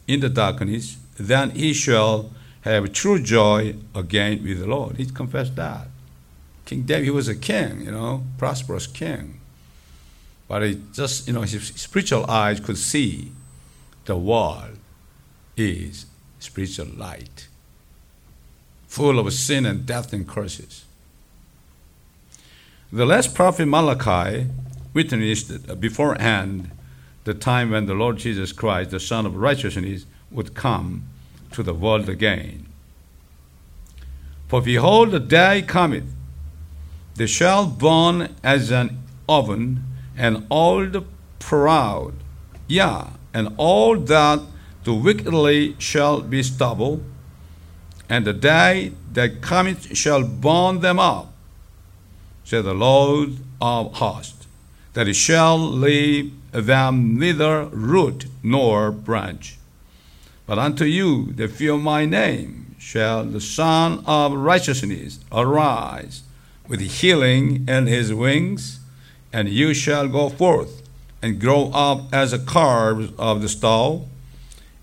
in 0.07 0.19
the 0.19 0.29
darkness. 0.29 0.97
Then 1.17 1.51
he 1.51 1.73
shall 1.73 2.31
have 2.61 2.91
true 2.91 3.21
joy 3.21 3.75
again 3.95 4.43
with 4.43 4.59
the 4.59 4.67
Lord. 4.67 4.97
He 4.97 5.05
confessed 5.05 5.55
that. 5.55 5.87
King 6.65 6.81
David, 6.81 7.05
he 7.05 7.11
was 7.11 7.29
a 7.29 7.35
king, 7.35 7.81
you 7.81 7.91
know, 7.91 8.23
prosperous 8.37 8.87
king. 8.87 9.39
But 10.47 10.63
he 10.63 10.81
just, 10.93 11.27
you 11.27 11.33
know, 11.33 11.41
his 11.41 11.67
spiritual 11.75 12.29
eyes 12.29 12.59
could 12.59 12.77
see 12.77 13.31
the 14.03 14.17
world 14.17 14.77
is 15.55 16.05
spiritual 16.39 16.87
light, 16.87 17.47
full 18.87 19.17
of 19.17 19.31
sin 19.31 19.65
and 19.65 19.85
death 19.85 20.11
and 20.11 20.27
curses. 20.27 20.83
The 22.91 23.05
last 23.05 23.33
prophet 23.33 23.65
Malachi 23.65 24.47
witnessed 24.93 25.79
beforehand 25.79 26.71
the 27.25 27.33
time 27.33 27.71
when 27.71 27.87
the 27.87 27.93
Lord 27.93 28.17
Jesus 28.17 28.51
Christ, 28.51 28.91
the 28.91 28.99
Son 28.99 29.25
of 29.25 29.35
Righteousness, 29.35 30.05
would 30.31 30.53
come 30.53 31.03
to 31.51 31.63
the 31.63 31.73
world 31.73 32.07
again. 32.07 32.67
For 34.47 34.61
behold, 34.61 35.11
the 35.11 35.19
day 35.19 35.63
cometh, 35.63 36.05
they 37.15 37.25
shall 37.25 37.65
burn 37.65 38.35
as 38.43 38.71
an 38.71 39.01
oven, 39.27 39.83
and 40.15 40.45
all 40.49 40.85
the 40.85 41.03
proud, 41.39 42.13
yea, 42.67 43.07
and 43.33 43.53
all 43.57 43.97
that 43.97 44.41
do 44.83 44.93
wickedly 44.93 45.75
shall 45.79 46.21
be 46.21 46.43
stubble, 46.43 47.01
and 48.07 48.25
the 48.25 48.33
day 48.33 48.91
that 49.13 49.41
cometh 49.41 49.97
shall 49.97 50.23
burn 50.23 50.81
them 50.81 50.99
up, 50.99 51.33
said 52.43 52.65
the 52.65 52.75
Lord 52.75 53.37
of 53.59 53.93
hosts, 53.95 54.45
that 54.93 55.07
it 55.07 55.15
shall 55.15 55.57
leave 55.57 56.31
them 56.61 57.19
neither 57.19 57.65
root 57.65 58.25
nor 58.43 58.91
branch. 58.91 59.57
But 60.45 60.59
unto 60.59 60.85
you 60.85 61.33
that 61.33 61.51
fear 61.51 61.77
my 61.77 62.05
name 62.05 62.75
shall 62.77 63.25
the 63.25 63.41
Son 63.41 64.03
of 64.05 64.33
Righteousness 64.33 65.19
arise 65.31 66.21
with 66.67 66.79
healing 66.81 67.67
in 67.67 67.87
his 67.87 68.13
wings, 68.13 68.79
and 69.33 69.49
you 69.49 69.73
shall 69.73 70.07
go 70.07 70.29
forth 70.29 70.81
and 71.21 71.41
grow 71.41 71.71
up 71.73 72.13
as 72.13 72.31
a 72.31 72.39
curve 72.39 73.19
of 73.19 73.41
the 73.41 73.49
stall, 73.49 74.07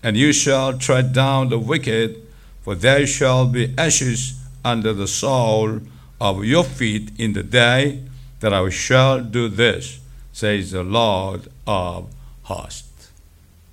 and 0.01 0.17
you 0.17 0.33
shall 0.33 0.77
tread 0.77 1.13
down 1.13 1.49
the 1.49 1.59
wicked, 1.59 2.21
for 2.61 2.75
there 2.75 3.07
shall 3.07 3.47
be 3.47 3.73
ashes 3.77 4.39
under 4.65 4.93
the 4.93 5.07
sole 5.07 5.79
of 6.19 6.43
your 6.43 6.63
feet 6.63 7.11
in 7.17 7.33
the 7.33 7.43
day 7.43 8.03
that 8.41 8.53
I 8.53 8.69
shall 8.69 9.21
do 9.21 9.47
this, 9.47 9.99
says 10.33 10.71
the 10.71 10.83
Lord 10.83 11.47
of 11.65 12.11
hosts. 12.43 13.11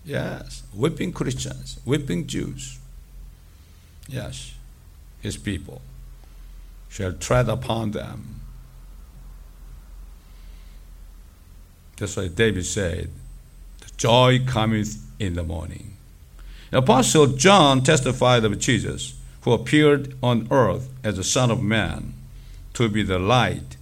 Yes, 0.05 0.63
whipping 0.73 1.13
Christians, 1.13 1.81
whipping 1.85 2.27
Jews. 2.27 2.79
Yes, 4.09 4.55
his 5.21 5.37
people 5.37 5.83
shall 6.89 7.13
tread 7.13 7.49
upon 7.49 7.93
them. 7.93 8.41
That's 11.97 12.17
why 12.17 12.29
David 12.29 12.67
said, 12.67 13.11
The 13.81 13.91
joy 13.97 14.41
cometh 14.47 14.97
in 15.19 15.35
the 15.35 15.43
morning. 15.43 15.97
The 16.71 16.79
Apostle 16.79 17.29
John 17.29 17.83
testified 17.83 18.45
of 18.45 18.59
Jesus, 18.59 19.15
who 19.43 19.53
appeared 19.53 20.15
on 20.23 20.49
earth 20.51 20.89
as 21.05 21.17
the 21.17 21.25
Son 21.25 21.51
of 21.51 21.63
Man, 21.63 22.15
to 22.75 22.89
be 22.89 23.03
the 23.03 23.19
light 23.19 23.77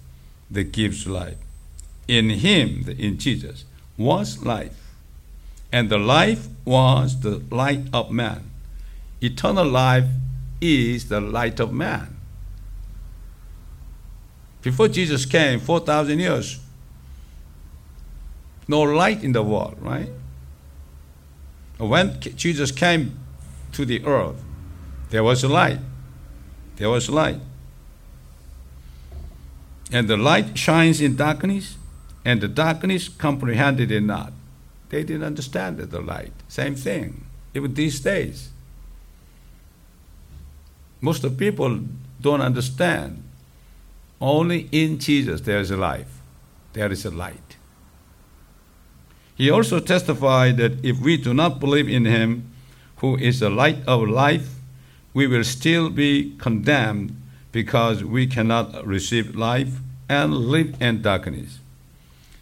that 0.50 0.72
gives 0.72 1.06
life. 1.06 1.36
In 2.08 2.30
him, 2.30 2.88
in 2.98 3.18
Jesus, 3.18 3.64
was 3.96 4.44
life, 4.44 4.94
and 5.70 5.90
the 5.90 5.98
life 5.98 6.48
was 6.64 7.20
the 7.20 7.42
light 7.50 7.82
of 7.92 8.10
man. 8.10 8.50
Eternal 9.20 9.66
life 9.66 10.06
is 10.60 11.08
the 11.08 11.20
light 11.20 11.60
of 11.60 11.72
man. 11.72 12.16
Before 14.62 14.88
Jesus 14.88 15.24
came, 15.24 15.60
4,000 15.60 16.18
years, 16.18 16.58
no 18.66 18.82
light 18.82 19.22
in 19.22 19.32
the 19.32 19.42
world, 19.42 19.76
right? 19.80 20.10
When 21.78 22.20
Jesus 22.20 22.70
came 22.70 23.18
to 23.72 23.84
the 23.84 24.04
earth, 24.04 24.42
there 25.10 25.24
was 25.24 25.44
light. 25.44 25.78
There 26.76 26.90
was 26.90 27.08
light. 27.08 27.40
And 29.90 30.06
the 30.06 30.18
light 30.18 30.58
shines 30.58 31.00
in 31.00 31.16
darkness, 31.16 31.77
and 32.28 32.42
the 32.42 32.48
darkness 32.48 33.08
comprehended 33.08 33.90
it 33.90 34.02
not. 34.02 34.34
They 34.90 35.02
didn't 35.02 35.24
understand 35.24 35.78
the 35.78 36.00
light. 36.02 36.34
Same 36.46 36.74
thing, 36.74 37.24
even 37.54 37.72
these 37.72 38.00
days. 38.00 38.50
Most 41.00 41.24
of 41.24 41.38
people 41.38 41.80
don't 42.20 42.42
understand. 42.42 43.22
Only 44.20 44.68
in 44.72 44.98
Jesus 44.98 45.40
there 45.40 45.58
is 45.58 45.70
a 45.70 45.78
life, 45.78 46.20
there 46.74 46.92
is 46.92 47.06
a 47.06 47.10
light. 47.10 47.56
He 49.34 49.48
also 49.48 49.80
testified 49.80 50.58
that 50.58 50.84
if 50.84 51.00
we 51.00 51.16
do 51.16 51.32
not 51.32 51.58
believe 51.58 51.88
in 51.88 52.04
him, 52.04 52.52
who 52.96 53.16
is 53.16 53.40
the 53.40 53.48
light 53.48 53.78
of 53.86 54.06
life, 54.06 54.56
we 55.14 55.26
will 55.26 55.44
still 55.44 55.88
be 55.88 56.36
condemned 56.36 57.16
because 57.52 58.04
we 58.04 58.26
cannot 58.26 58.86
receive 58.86 59.34
life 59.34 59.78
and 60.10 60.36
live 60.36 60.76
in 60.78 61.00
darkness. 61.00 61.60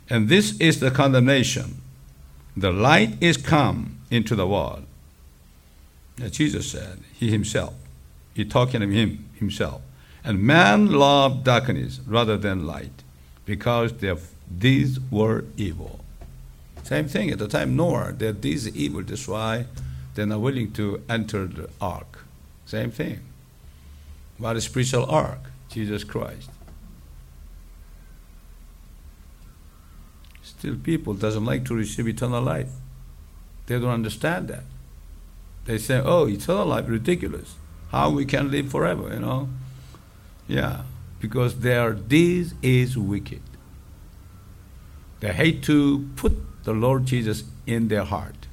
And 0.09 0.29
this 0.29 0.59
is 0.61 0.81
the 0.81 0.91
condemnation. 0.91 1.81
The 2.57 2.73
light 2.73 3.17
is 3.21 3.37
come 3.37 4.01
into 4.11 4.35
the 4.35 4.47
world. 4.47 4.85
As 6.23 6.33
Jesus 6.33 6.71
said, 6.71 7.01
He 7.13 7.31
Himself. 7.31 7.75
He 8.35 8.45
talking 8.45 8.83
of 8.83 8.91
Him 8.91 9.29
Himself. 9.35 9.83
And 10.25 10.43
man 10.43 10.91
loved 10.91 11.45
darkness 11.45 12.01
rather 12.07 12.37
than 12.37 12.67
light, 12.67 13.03
because 13.45 13.93
these 14.51 14.99
were 15.11 15.45
evil. 15.57 16.01
Same 16.83 17.09
thing 17.09 17.31
at 17.31 17.39
the 17.39 17.49
time 17.49 17.77
Noah, 17.77 18.13
that 18.13 18.43
these 18.43 18.69
evil, 18.77 19.03
that's 19.03 19.29
why 19.29 19.67
they're 20.15 20.27
not 20.27 20.41
willing 20.41 20.73
to 20.73 21.03
enter 21.09 21.47
the 21.47 21.69
ark. 21.81 22.25
Same 22.65 22.91
thing. 22.91 23.21
What 24.39 24.57
is 24.57 24.65
spiritual 24.65 25.05
ark? 25.07 25.41
Jesus 25.69 26.05
Christ. 26.05 26.51
Still 30.59 30.77
people 30.77 31.15
doesn't 31.15 31.45
like 31.45 31.65
to 31.67 31.75
receive 31.75 32.09
eternal 32.09 32.43
life. 32.43 32.69
They 33.67 33.79
don't 33.79 33.91
understand 33.91 34.49
that. 34.49 34.65
They 35.65 35.79
say, 35.79 36.01
oh, 36.03 36.27
eternal 36.29 36.67
life, 36.67 36.87
ridiculous. 36.89 37.57
How 37.91 38.11
we 38.11 38.25
can 38.25 38.51
live 38.51 38.71
forever, 38.71 39.13
you 39.13 39.21
know? 39.21 39.49
Yeah, 40.49 40.83
because 41.21 41.61
their 41.61 41.93
deeds 41.93 42.55
is 42.63 42.97
wicked. 42.97 43.43
They 45.21 45.33
hate 45.33 45.63
to 45.65 46.09
put 46.17 46.65
the 46.65 46.73
Lord 46.73 47.07
Jesus 47.07 47.45
in 47.67 47.89
their 47.89 48.05
heart. 48.05 48.47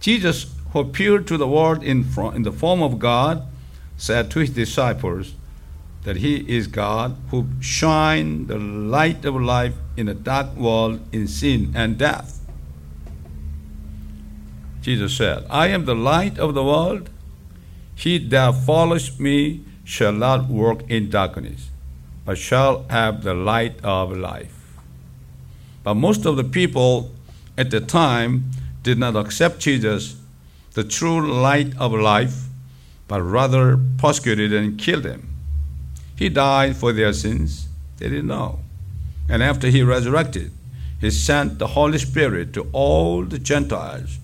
Jesus, 0.00 0.54
who 0.72 0.80
appeared 0.80 1.26
to 1.26 1.36
the 1.36 1.48
world 1.48 1.82
in, 1.82 2.06
in 2.34 2.42
the 2.42 2.52
form 2.52 2.82
of 2.82 2.98
God, 2.98 3.42
said 3.96 4.30
to 4.30 4.38
his 4.38 4.50
disciples 4.50 5.34
that 6.08 6.16
he 6.16 6.36
is 6.56 6.68
God 6.68 7.14
who 7.30 7.46
shine 7.60 8.46
the 8.46 8.56
light 8.56 9.26
of 9.26 9.34
life 9.34 9.74
in 9.94 10.08
a 10.08 10.14
dark 10.14 10.56
world 10.56 10.98
in 11.12 11.28
sin 11.28 11.70
and 11.74 11.98
death. 11.98 12.40
Jesus 14.80 15.14
said, 15.14 15.44
I 15.50 15.68
am 15.68 15.84
the 15.84 15.94
light 15.94 16.38
of 16.38 16.54
the 16.54 16.64
world. 16.64 17.10
He 17.94 18.16
that 18.28 18.54
follows 18.54 19.20
me 19.20 19.66
shall 19.84 20.14
not 20.14 20.46
walk 20.46 20.80
in 20.88 21.10
darkness, 21.10 21.68
but 22.24 22.38
shall 22.38 22.84
have 22.88 23.22
the 23.22 23.34
light 23.34 23.78
of 23.84 24.16
life. 24.16 24.78
But 25.84 25.96
most 25.96 26.24
of 26.24 26.38
the 26.38 26.44
people 26.58 27.10
at 27.58 27.70
the 27.70 27.80
time 27.82 28.50
did 28.82 28.96
not 28.96 29.14
accept 29.14 29.60
Jesus, 29.60 30.16
the 30.72 30.84
true 30.84 31.20
light 31.30 31.76
of 31.76 31.92
life, 31.92 32.46
but 33.08 33.20
rather 33.20 33.78
persecuted 33.98 34.54
and 34.54 34.78
killed 34.78 35.04
him. 35.04 35.34
He 36.18 36.28
died 36.28 36.76
for 36.76 36.92
their 36.92 37.12
sins. 37.12 37.68
They 37.98 38.08
didn't 38.08 38.26
know. 38.26 38.60
And 39.28 39.42
after 39.42 39.68
he 39.68 39.82
resurrected, 39.82 40.52
he 41.00 41.10
sent 41.10 41.58
the 41.58 41.68
Holy 41.68 41.98
Spirit 41.98 42.52
to 42.54 42.68
all 42.72 43.24
the 43.24 43.38
Gentiles 43.38 44.18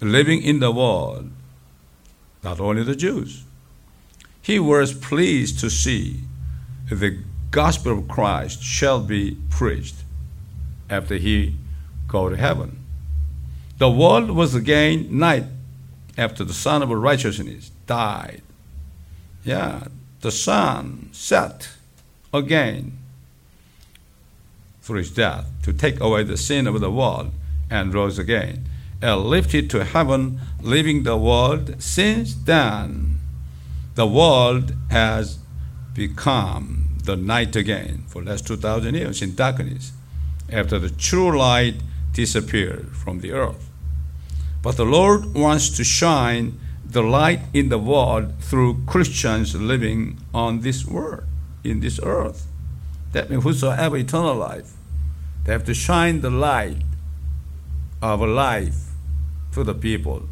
living 0.00 0.42
in 0.42 0.58
the 0.58 0.70
world, 0.72 1.30
not 2.42 2.60
only 2.60 2.82
the 2.82 2.96
Jews 2.96 3.46
he 4.46 4.60
was 4.60 4.94
pleased 4.94 5.58
to 5.58 5.68
see 5.68 6.20
the 6.88 7.18
gospel 7.50 7.98
of 7.98 8.06
Christ 8.06 8.62
shall 8.62 9.00
be 9.00 9.36
preached 9.50 9.96
after 10.88 11.16
he 11.16 11.56
go 12.06 12.28
to 12.28 12.36
heaven. 12.36 12.78
The 13.78 13.90
world 13.90 14.30
was 14.30 14.54
again 14.54 15.18
night 15.18 15.46
after 16.16 16.44
the 16.44 16.54
Son 16.54 16.80
of 16.80 16.90
Righteousness 16.90 17.72
died. 17.88 18.42
Yeah, 19.42 19.88
the 20.26 20.32
sun 20.32 21.08
set 21.12 21.68
again 22.34 22.98
through 24.82 24.98
his 24.98 25.12
death 25.12 25.46
to 25.62 25.72
take 25.72 26.00
away 26.00 26.24
the 26.24 26.36
sin 26.36 26.66
of 26.66 26.80
the 26.80 26.90
world 26.90 27.30
and 27.70 27.94
rose 27.94 28.18
again 28.18 28.64
and 29.00 29.20
lifted 29.20 29.70
to 29.70 29.84
heaven, 29.84 30.40
leaving 30.60 31.04
the 31.04 31.16
world 31.16 31.80
since 31.80 32.34
then 32.34 33.20
the 33.94 34.04
world 34.04 34.74
has 34.90 35.38
become 35.94 36.98
the 37.04 37.14
night 37.14 37.54
again 37.54 38.02
for 38.08 38.20
last 38.20 38.48
2,000 38.48 38.96
years 38.96 39.22
in 39.22 39.32
darkness 39.36 39.92
after 40.50 40.76
the 40.80 40.90
true 40.90 41.38
light 41.38 41.76
disappeared 42.12 42.96
from 42.96 43.20
the 43.20 43.30
earth. 43.30 43.70
But 44.60 44.76
the 44.76 44.86
Lord 44.86 45.34
wants 45.34 45.70
to 45.76 45.84
shine 45.84 46.58
the 46.88 47.02
light 47.02 47.40
in 47.52 47.68
the 47.68 47.78
world 47.78 48.34
through 48.40 48.84
Christians 48.86 49.54
living 49.54 50.18
on 50.32 50.60
this 50.60 50.86
world, 50.86 51.24
in 51.64 51.80
this 51.80 52.00
earth. 52.02 52.46
That 53.12 53.30
means 53.30 53.42
whosoever 53.42 53.96
eternal 53.96 54.34
life, 54.34 54.72
they 55.44 55.52
have 55.52 55.64
to 55.64 55.74
shine 55.74 56.20
the 56.20 56.30
light 56.30 56.82
of 58.02 58.20
life 58.20 58.90
to 59.52 59.64
the 59.64 59.74
people 59.74 60.28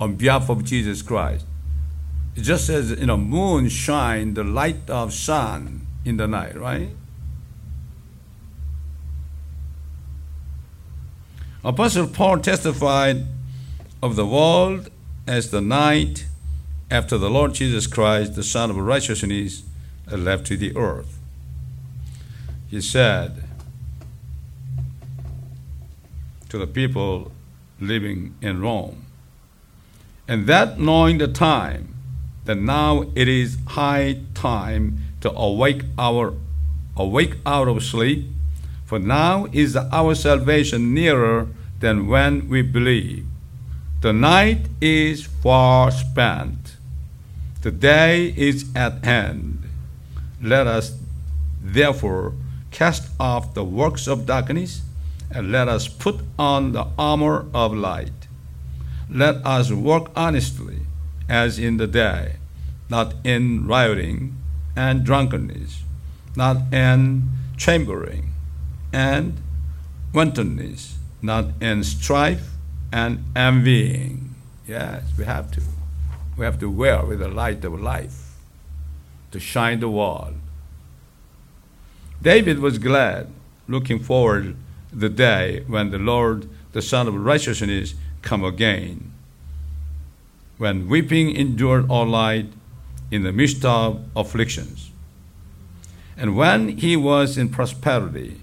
on 0.00 0.16
behalf 0.16 0.48
of 0.48 0.64
Jesus 0.64 1.02
Christ 1.02 1.46
just 2.36 2.68
as 2.68 2.90
you 2.90 3.06
know, 3.06 3.16
moon 3.16 3.68
shine 3.68 4.34
the 4.34 4.44
light 4.44 4.90
of 4.90 5.12
sun 5.12 5.86
in 6.04 6.16
the 6.16 6.26
night, 6.26 6.56
right? 6.56 6.90
Apostle 11.64 12.06
Paul 12.06 12.38
testified 12.38 13.26
of 14.02 14.14
the 14.14 14.26
world 14.26 14.90
as 15.26 15.50
the 15.50 15.60
night 15.60 16.26
after 16.90 17.18
the 17.18 17.28
Lord 17.28 17.54
Jesus 17.54 17.86
Christ, 17.86 18.34
the 18.34 18.42
Son 18.42 18.70
of 18.70 18.76
Righteousness, 18.76 19.62
left 20.10 20.46
to 20.46 20.56
the 20.56 20.76
earth. 20.76 21.18
He 22.68 22.80
said 22.80 23.44
to 26.48 26.58
the 26.58 26.66
people 26.66 27.32
living 27.80 28.34
in 28.40 28.60
Rome, 28.60 29.04
and 30.28 30.46
that 30.46 30.78
knowing 30.78 31.18
the 31.18 31.28
time, 31.28 31.94
that 32.44 32.56
now 32.56 33.10
it 33.14 33.28
is 33.28 33.58
high 33.66 34.20
time 34.34 34.98
to 35.20 35.30
awake 35.32 35.82
our 35.98 36.34
awake 36.96 37.34
out 37.44 37.68
of 37.68 37.82
sleep, 37.82 38.26
For 38.86 39.00
now 39.00 39.48
is 39.52 39.76
our 39.76 40.14
salvation 40.14 40.94
nearer 40.94 41.48
than 41.80 42.06
when 42.06 42.48
we 42.48 42.62
believe. 42.62 43.26
The 44.02 44.12
night 44.12 44.66
is 44.82 45.24
far 45.24 45.90
spent, 45.90 46.76
the 47.62 47.70
day 47.70 48.34
is 48.36 48.66
at 48.76 49.02
hand. 49.02 49.62
Let 50.42 50.66
us 50.66 50.98
therefore 51.62 52.34
cast 52.70 53.08
off 53.18 53.54
the 53.54 53.64
works 53.64 54.06
of 54.06 54.26
darkness 54.26 54.82
and 55.30 55.50
let 55.50 55.66
us 55.68 55.88
put 55.88 56.20
on 56.38 56.72
the 56.72 56.86
armor 56.98 57.46
of 57.54 57.72
light. 57.72 58.28
Let 59.08 59.36
us 59.46 59.72
work 59.72 60.10
honestly 60.14 60.80
as 61.26 61.58
in 61.58 61.78
the 61.78 61.86
day, 61.86 62.36
not 62.90 63.14
in 63.24 63.66
rioting 63.66 64.36
and 64.76 65.04
drunkenness, 65.04 65.84
not 66.36 66.70
in 66.70 67.30
chambering 67.56 68.34
and 68.92 69.40
wantonness, 70.12 70.98
not 71.22 71.46
in 71.62 71.82
strife 71.82 72.55
and 72.92 73.24
envying. 73.34 74.34
Yes, 74.66 75.04
we 75.18 75.24
have 75.24 75.50
to. 75.52 75.62
We 76.36 76.44
have 76.44 76.58
to 76.60 76.70
wear 76.70 77.04
with 77.04 77.20
the 77.20 77.28
light 77.28 77.64
of 77.64 77.80
life 77.80 78.36
to 79.30 79.40
shine 79.40 79.80
the 79.80 79.88
world. 79.88 80.34
David 82.20 82.58
was 82.58 82.78
glad, 82.78 83.28
looking 83.68 83.98
forward 83.98 84.56
the 84.92 85.08
day 85.08 85.62
when 85.66 85.90
the 85.90 85.98
Lord, 85.98 86.48
the 86.72 86.82
Son 86.82 87.06
of 87.06 87.14
Righteousness, 87.14 87.94
come 88.22 88.44
again. 88.44 89.12
When 90.58 90.88
weeping 90.88 91.34
endured 91.34 91.90
all 91.90 92.06
night 92.06 92.52
in 93.10 93.22
the 93.22 93.32
midst 93.32 93.64
of 93.64 94.02
afflictions. 94.16 94.90
And 96.16 96.36
when 96.36 96.78
he 96.78 96.96
was 96.96 97.36
in 97.36 97.50
prosperity, 97.50 98.40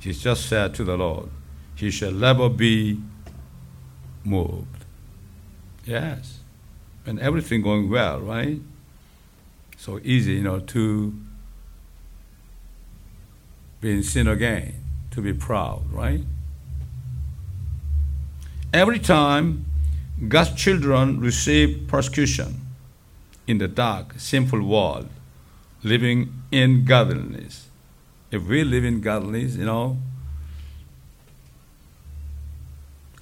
he 0.00 0.12
just 0.12 0.46
said 0.46 0.74
to 0.74 0.84
the 0.84 0.96
Lord, 0.96 1.28
He 1.74 1.90
shall 1.90 2.12
never 2.12 2.48
be 2.48 3.00
moved. 4.24 4.84
Yes. 5.84 6.40
And 7.06 7.20
everything 7.20 7.62
going 7.62 7.90
well, 7.90 8.20
right? 8.20 8.60
So 9.76 10.00
easy, 10.02 10.34
you 10.34 10.42
know, 10.42 10.60
to 10.60 11.14
be 13.80 14.02
sin 14.02 14.26
again, 14.26 14.74
to 15.10 15.20
be 15.20 15.34
proud, 15.34 15.82
right? 15.92 16.22
Every 18.72 18.98
time 18.98 19.66
God's 20.28 20.54
children 20.54 21.20
receive 21.20 21.86
persecution 21.86 22.60
in 23.46 23.58
the 23.58 23.68
dark, 23.68 24.14
sinful 24.18 24.62
world, 24.62 25.08
living 25.82 26.32
in 26.50 26.84
godliness. 26.84 27.68
If 28.30 28.44
we 28.44 28.64
live 28.64 28.84
in 28.84 29.00
godliness, 29.00 29.56
you 29.56 29.66
know, 29.66 29.98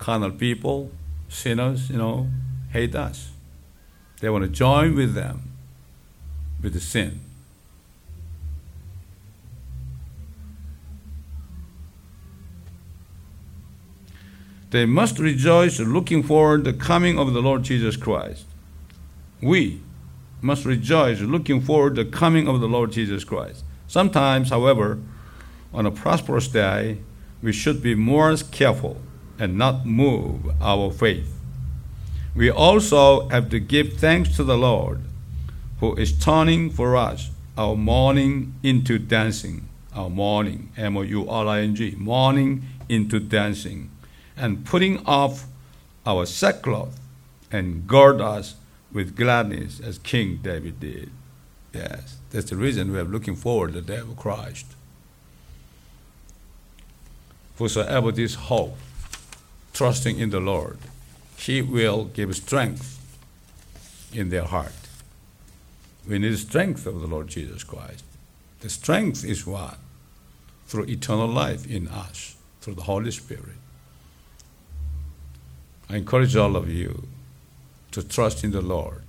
carnal 0.02 0.32
people, 0.32 0.90
sinners, 1.28 1.88
you 1.88 1.96
know, 1.96 2.28
hate 2.72 2.92
us. 2.92 3.30
They 4.20 4.28
want 4.28 4.42
to 4.42 4.50
join 4.50 4.96
with 4.96 5.14
them 5.14 5.52
with 6.60 6.72
the 6.72 6.80
sin. 6.80 7.20
They 14.70 14.86
must 14.86 15.20
rejoice 15.20 15.78
looking 15.78 16.24
forward 16.24 16.64
to 16.64 16.72
the 16.72 16.78
coming 16.78 17.16
of 17.16 17.32
the 17.32 17.40
Lord 17.40 17.62
Jesus 17.62 17.96
Christ. 17.96 18.46
We 19.40 19.82
must 20.40 20.64
rejoice 20.64 21.20
looking 21.20 21.60
forward 21.60 21.94
to 21.94 22.02
the 22.02 22.10
coming 22.10 22.48
of 22.48 22.60
the 22.60 22.68
Lord 22.68 22.90
Jesus 22.90 23.22
Christ. 23.22 23.62
Sometimes, 23.86 24.50
however, 24.50 24.98
on 25.72 25.86
a 25.86 25.92
prosperous 25.92 26.48
day, 26.48 26.98
we 27.40 27.52
should 27.52 27.80
be 27.80 27.94
more 27.94 28.36
careful 28.50 29.00
and 29.42 29.58
not 29.58 29.84
move 29.84 30.54
our 30.62 30.92
faith. 30.92 31.34
We 32.32 32.48
also 32.48 33.28
have 33.30 33.50
to 33.50 33.58
give 33.58 33.94
thanks 33.94 34.36
to 34.36 34.44
the 34.44 34.56
Lord 34.56 35.00
who 35.80 35.96
is 35.96 36.16
turning 36.16 36.70
for 36.70 36.96
us 36.96 37.30
our 37.58 37.74
mourning 37.74 38.54
into 38.62 39.00
dancing. 39.00 39.68
Our 39.96 40.08
mourning, 40.08 40.70
M 40.76 40.96
O 40.96 41.02
U 41.02 41.28
R 41.28 41.48
I 41.48 41.60
N 41.62 41.74
G, 41.74 41.96
mourning 41.98 42.62
into 42.88 43.18
dancing 43.18 43.90
and 44.36 44.64
putting 44.64 45.04
off 45.06 45.44
our 46.06 46.24
sackcloth 46.24 47.00
and 47.50 47.86
gird 47.88 48.20
us 48.20 48.54
with 48.92 49.16
gladness 49.16 49.80
as 49.80 49.98
King 49.98 50.38
David 50.40 50.78
did. 50.78 51.10
Yes, 51.74 52.18
that's 52.30 52.48
the 52.48 52.56
reason 52.56 52.92
we 52.92 52.98
are 53.00 53.04
looking 53.04 53.34
forward 53.34 53.72
to 53.72 53.80
the 53.80 53.92
day 53.92 53.98
of 53.98 54.16
Christ. 54.16 54.66
Whosoever 57.58 58.12
this 58.12 58.34
hope, 58.34 58.78
trusting 59.72 60.18
in 60.18 60.30
the 60.30 60.40
Lord, 60.40 60.78
He 61.36 61.62
will 61.62 62.04
give 62.04 62.34
strength 62.36 62.98
in 64.12 64.30
their 64.30 64.44
heart. 64.44 64.72
We 66.08 66.18
need 66.18 66.36
strength 66.38 66.86
of 66.86 67.00
the 67.00 67.06
Lord 67.06 67.28
Jesus 67.28 67.64
Christ. 67.64 68.04
The 68.60 68.68
strength 68.68 69.24
is 69.24 69.46
what? 69.46 69.78
Through 70.66 70.84
eternal 70.84 71.28
life 71.28 71.66
in 71.66 71.88
us, 71.88 72.36
through 72.60 72.74
the 72.74 72.82
Holy 72.82 73.10
Spirit. 73.10 73.56
I 75.88 75.96
encourage 75.96 76.36
all 76.36 76.56
of 76.56 76.70
you 76.70 77.06
to 77.90 78.02
trust 78.02 78.44
in 78.44 78.52
the 78.52 78.62
Lord, 78.62 79.02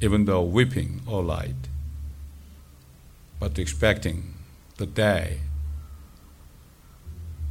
even 0.00 0.24
though 0.24 0.42
weeping 0.42 1.00
or 1.06 1.22
light, 1.22 1.68
but 3.38 3.58
expecting 3.58 4.34
the 4.76 4.86
day 4.86 5.40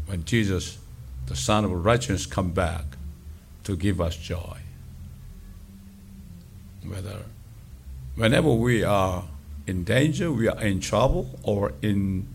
when 0.05 0.25
Jesus, 0.25 0.77
the 1.27 1.35
Son 1.35 1.65
of 1.65 1.71
Righteousness, 1.71 2.25
come 2.25 2.51
back 2.51 2.85
to 3.63 3.75
give 3.75 4.01
us 4.01 4.15
joy. 4.15 4.59
Whether 6.85 7.23
whenever 8.15 8.53
we 8.53 8.83
are 8.83 9.23
in 9.65 9.83
danger, 9.83 10.31
we 10.31 10.47
are 10.47 10.61
in 10.61 10.79
trouble, 10.79 11.39
or 11.43 11.73
in 11.81 12.27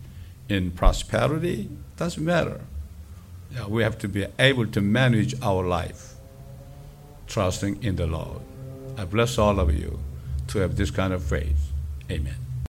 in 0.47 0.71
prosperity, 0.71 1.69
doesn't 1.97 2.25
matter. 2.25 2.61
Yeah, 3.53 3.67
we 3.67 3.83
have 3.83 3.97
to 3.99 4.07
be 4.07 4.25
able 4.37 4.67
to 4.67 4.81
manage 4.81 5.39
our 5.41 5.63
life, 5.63 6.15
trusting 7.27 7.83
in 7.83 7.95
the 7.95 8.07
Lord. 8.07 8.41
I 8.97 9.05
bless 9.05 9.37
all 9.37 9.59
of 9.59 9.73
you 9.73 9.99
to 10.47 10.59
have 10.59 10.75
this 10.75 10.91
kind 10.91 11.13
of 11.13 11.23
faith. 11.23 11.71
Amen. 12.09 12.48